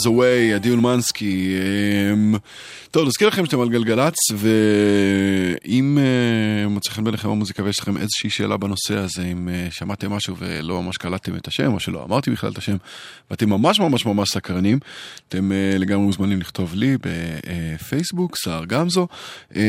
Away, 0.06 0.54
עדי 0.54 0.70
אולמנסקי. 0.70 1.56
אמ, 2.12 2.34
טוב, 2.90 3.06
נזכיר 3.06 3.28
לכם 3.28 3.44
שאתם 3.44 3.60
על 3.60 3.68
גלגלצ, 3.68 4.14
ואם 4.34 4.46
אה, 7.06 7.10
בעיניכם 7.10 7.28
המוזיקה 7.28 7.62
ויש 7.62 7.80
לכם 7.80 7.96
איזושהי 7.96 8.30
שאלה 8.30 8.56
בנושא 8.56 8.96
הזה, 8.96 9.22
אם 9.22 9.48
אה, 9.48 9.68
שמעתם 9.70 10.12
משהו 10.12 10.36
ולא 10.38 10.82
ממש 10.82 10.96
קלטתם 10.96 11.36
את 11.36 11.48
השם, 11.48 11.72
או 11.72 11.80
שלא 11.80 12.04
אמרתי 12.04 12.30
בכלל 12.30 12.52
את 12.52 12.58
השם, 12.58 12.76
ואתם 13.30 13.50
ממש 13.50 13.80
ממש 13.80 14.06
ממש 14.06 14.28
סקרנים, 14.30 14.78
אתם 15.28 15.52
אה, 15.52 15.78
לגמרי 15.78 16.06
מוזמנים 16.06 16.40
לכתוב 16.40 16.74
לי 16.74 16.96
בפייסבוק, 17.00 18.36
סער 18.36 18.64
גמזו, 18.64 19.06
אמ, 19.56 19.60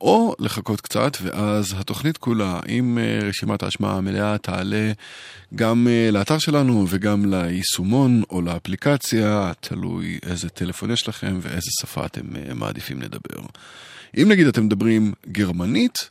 או 0.00 0.34
לחכות 0.38 0.80
קצת, 0.80 1.16
ואז 1.22 1.74
התוכנית 1.78 2.16
כולה 2.16 2.60
עם 2.66 2.98
אה, 2.98 3.28
רשימת 3.28 3.62
ההשמעה 3.62 3.96
המלאה 3.96 4.38
תעלה 4.38 4.92
גם 5.54 5.88
אה, 5.90 6.10
לאתר 6.10 6.38
שלנו 6.38 6.86
וגם 6.88 7.30
ליישומון 7.30 8.22
או 8.30 8.42
לאפליקציה, 8.42 9.52
תלוי 9.60 10.18
איזה 10.22 10.48
טלפון 10.48 10.90
יש 10.90 11.08
לכם 11.08 11.38
ואיזה 11.42 11.70
שפה 11.80 12.06
אתם 12.06 12.36
אה, 12.36 12.54
מעדיפים 12.54 13.02
לדבר. 13.02 13.40
אם 14.16 14.28
נגיד 14.28 14.46
אתם 14.46 14.64
מדברים 14.64 15.12
גרמנית 15.28 16.10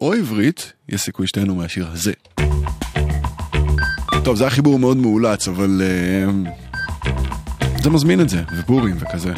או 0.00 0.12
עברית, 0.12 0.72
יש 0.88 1.00
סיכוי 1.00 1.26
שתהנו 1.26 1.54
מהשיר 1.54 1.88
הזה. 1.92 2.12
טוב, 4.24 4.36
זה 4.36 4.44
היה 4.44 4.50
חיבור 4.50 4.78
מאוד 4.78 4.96
מאולץ, 4.96 5.48
אבל 5.48 5.82
uh, 5.82 7.10
זה 7.82 7.90
מזמין 7.90 8.20
את 8.20 8.28
זה, 8.28 8.42
ובורים 8.52 8.96
וכזה. 9.00 9.32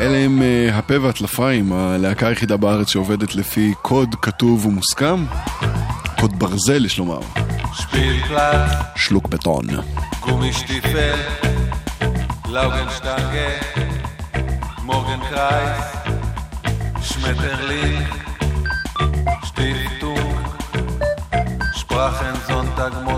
אלה 0.00 0.16
הם 0.18 0.42
uh, 0.42 0.74
הפה 0.74 1.00
והטלפיים, 1.00 1.72
הלהקה 1.72 2.28
היחידה 2.28 2.56
בארץ 2.56 2.88
שעובדת 2.88 3.34
לפי 3.34 3.72
קוד 3.82 4.14
כתוב 4.22 4.66
ומוסכם, 4.66 5.24
קוד 6.20 6.38
ברזל 6.38 6.84
יש 6.84 6.98
לומר. 6.98 7.20
שלוק 8.96 9.28
בטון. 9.28 9.66
גומישטיפל, 10.20 11.18
לאוגנשטנגה, 12.48 13.48
מורגן 14.84 15.20
קרייס 15.30 15.97
Metterling, 17.28 18.06
Stiftung, 19.44 20.16
Sprachensonntagmorgen. 21.76 23.17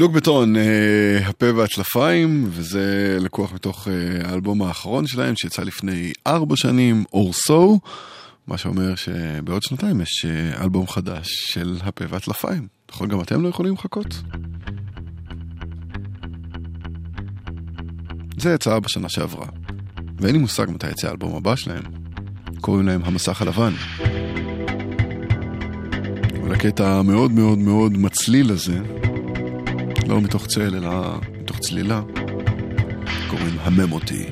שלוג 0.00 0.12
בטון, 0.12 0.56
אה, 0.56 1.28
הפה 1.28 1.46
והצלפיים, 1.54 2.48
וזה 2.50 3.16
לקוח 3.20 3.52
מתוך 3.52 3.88
אה, 3.88 4.28
האלבום 4.30 4.62
האחרון 4.62 5.06
שלהם 5.06 5.36
שיצא 5.36 5.62
לפני 5.62 6.12
ארבע 6.26 6.56
שנים, 6.56 7.04
or 7.14 7.48
so, 7.48 7.78
מה 8.46 8.58
שאומר 8.58 8.94
שבעוד 8.94 9.62
שנתיים 9.62 10.00
יש 10.00 10.26
אה, 10.28 10.64
אלבום 10.64 10.86
חדש 10.86 11.28
של 11.28 11.78
הפה 11.82 12.04
והצלפיים. 12.08 12.68
נכון, 12.90 13.08
גם 13.08 13.20
אתם 13.20 13.42
לא 13.42 13.48
יכולים 13.48 13.74
לחכות? 13.74 14.22
זה 18.38 18.54
יצא 18.54 18.78
בשנה 18.78 19.08
שעברה, 19.08 19.46
ואין 20.18 20.34
לי 20.34 20.40
מושג 20.40 20.66
מתי 20.70 20.90
יצא 20.90 21.08
האלבום 21.08 21.36
הבא 21.36 21.56
שלהם. 21.56 21.82
קוראים 22.60 22.86
להם 22.86 23.00
המסך 23.04 23.42
הלבן. 23.42 23.72
אבל 26.42 26.52
הקטע 26.52 26.98
המאוד 26.98 27.32
מאוד 27.32 27.58
מאוד 27.58 27.92
מצליל 27.92 28.50
הזה, 28.50 28.78
לא 30.10 30.20
מתוך 30.20 30.46
צל, 30.46 30.76
אלא 30.76 30.90
מתוך 31.40 31.58
צלילה, 31.58 32.02
קוראים 33.30 33.56
המם 33.60 33.92
אותי, 33.92 34.26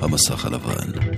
המסך 0.00 0.44
הלבן. 0.44 1.09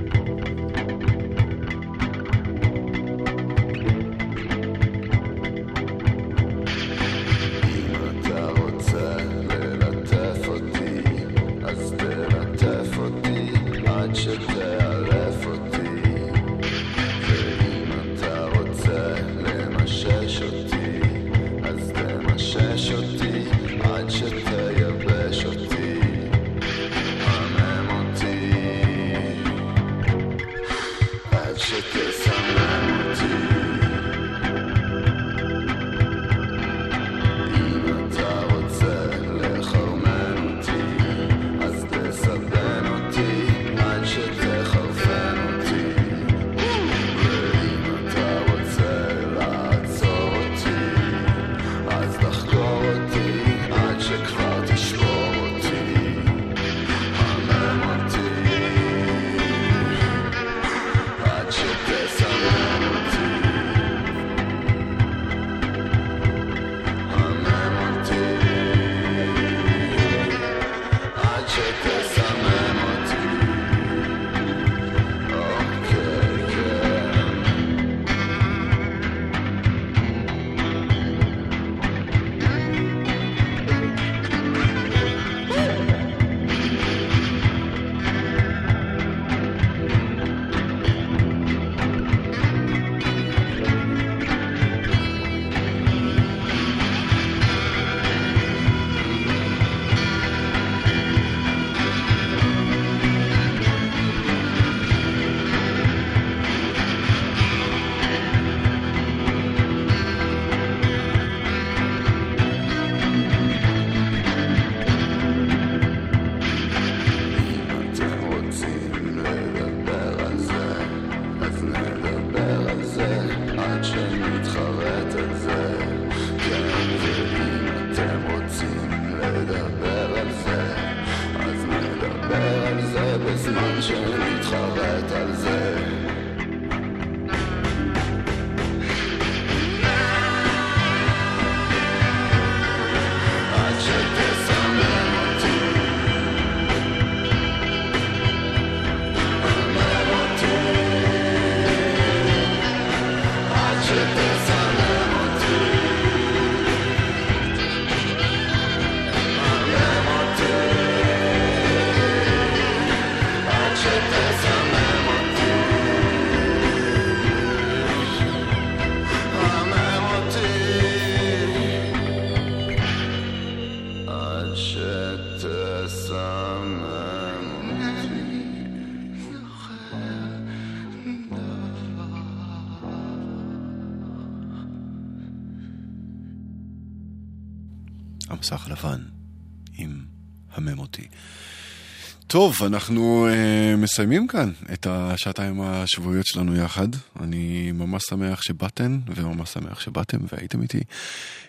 טוב, 192.33 192.57
אנחנו 192.67 193.29
uh, 193.29 193.77
מסיימים 193.77 194.27
כאן 194.27 194.51
את 194.73 194.87
השעתיים 194.91 195.61
השבועיות 195.61 196.27
שלנו 196.27 196.57
יחד. 196.57 196.89
אני 197.21 197.73
ממש 197.73 198.03
שמח 198.09 198.43
שבאתן, 198.43 198.99
וממש 199.17 199.51
שמח 199.51 199.81
שבאתם 199.81 200.19
והייתם 200.33 200.63
איתי. 200.63 200.81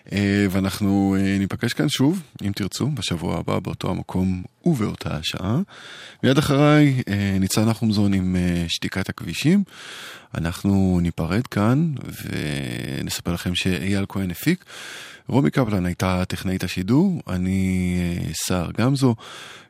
Uh, 0.06 0.12
ואנחנו 0.50 1.16
uh, 1.18 1.38
ניפגש 1.38 1.72
כאן 1.72 1.88
שוב, 1.88 2.22
אם 2.42 2.52
תרצו, 2.54 2.88
בשבוע 2.88 3.38
הבא, 3.38 3.58
באותו 3.58 3.90
המקום 3.90 4.42
ובאותה 4.66 5.16
השעה. 5.16 5.58
מיד 6.22 6.38
אחריי, 6.38 7.00
uh, 7.00 7.12
ניצן 7.40 7.68
נחומזון 7.68 8.14
עם 8.14 8.36
uh, 8.36 8.68
שתיקת 8.68 9.08
הכבישים. 9.08 9.64
אנחנו 10.34 10.98
ניפרד 11.02 11.46
כאן 11.46 11.92
ונספר 12.24 13.32
לכם 13.32 13.54
שאייל 13.54 14.04
כהן 14.08 14.30
הפיק. 14.30 14.64
רומי 15.28 15.50
קפלן 15.50 15.86
הייתה 15.86 16.24
טכנאית 16.28 16.64
השידור, 16.64 17.22
אני 17.28 17.96
אה, 17.98 18.32
סער 18.46 18.70
גמזו. 18.78 19.14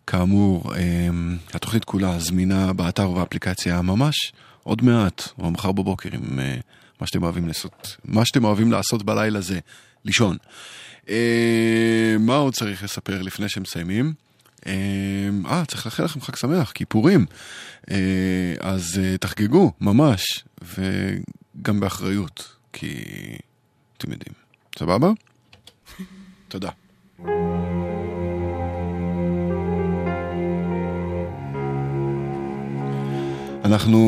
כאמור, 0.07 0.75
אה, 0.75 1.09
התוכנית 1.55 1.85
כולה 1.85 2.19
זמינה 2.19 2.73
באתר 2.73 3.11
ובאפליקציה 3.11 3.83
ממש 3.83 4.33
עוד 4.63 4.85
מעט, 4.85 5.29
או 5.39 5.51
מחר 5.51 5.73
בבוקר, 5.73 6.09
עם 6.13 6.39
אה, 6.41 6.57
מה 7.01 7.07
שאתם 7.07 7.23
אוהבים 7.23 7.49
לעשות, 7.49 7.97
מה 8.05 8.25
שאתם 8.25 8.45
אוהבים 8.45 8.73
לעשות 8.73 9.03
בלילה 9.03 9.41
זה 9.41 9.59
לישון. 10.05 10.37
אה, 11.09 12.17
מה 12.21 12.37
עוד 12.37 12.55
צריך 12.55 12.85
לספר 12.85 13.23
לפני 13.23 13.49
שמסיימים? 13.49 14.13
אה, 14.67 14.73
אה, 15.47 15.65
צריך 15.65 15.87
לאחל 15.87 16.05
לכם 16.05 16.21
חג 16.21 16.37
שמח, 16.37 16.73
כיפורים. 16.73 17.27
אה, 17.91 18.55
אז 18.61 19.01
אה, 19.03 19.19
תחגגו, 19.19 19.73
ממש, 19.81 20.45
וגם 20.63 21.81
באחריות, 21.81 22.57
כי 22.73 23.05
אתם 23.99 24.13
יודעים. 24.13 24.35
סבבה? 24.79 25.11
תודה. 26.55 26.69
אנחנו 33.65 33.99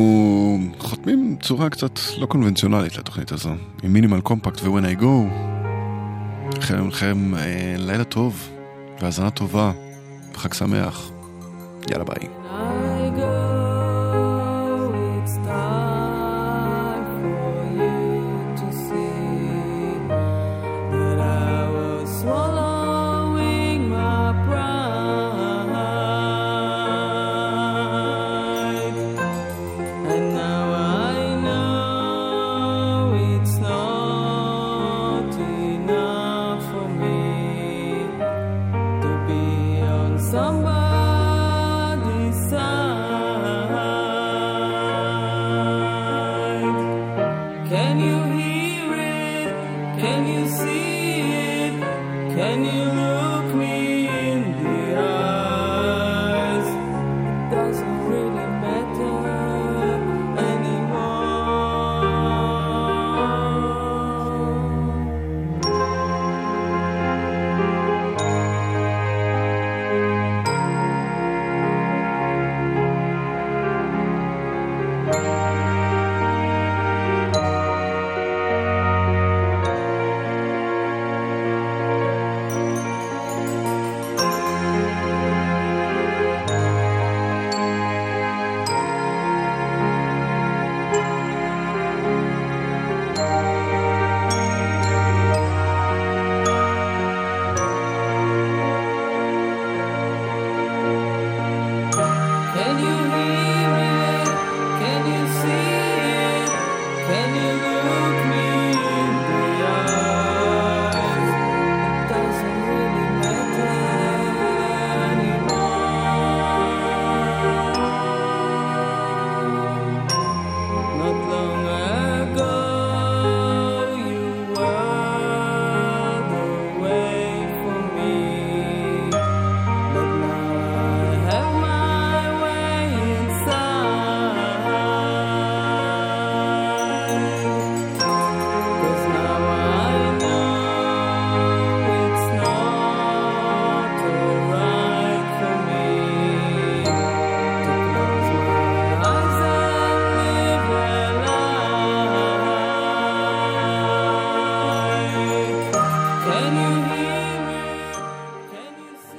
חותמים 0.77 1.37
צורה 1.41 1.69
קצת 1.69 1.99
לא 2.17 2.25
קונבנציונלית 2.25 2.97
לתוכנית 2.97 3.31
הזו, 3.31 3.49
עם 3.83 3.93
מינימל 3.93 4.21
קומפקט 4.21 4.61
ו-When 4.63 4.97
I 4.97 5.01
Go. 5.01 5.05
לכם, 6.57 6.87
לכם 6.87 7.35
אה, 7.35 7.75
לילה 7.77 8.03
טוב, 8.03 8.49
והאזנה 9.01 9.29
טובה, 9.29 9.71
וחג 10.33 10.53
שמח. 10.53 11.11
יאללה 11.91 12.03
ביי. 12.03 12.86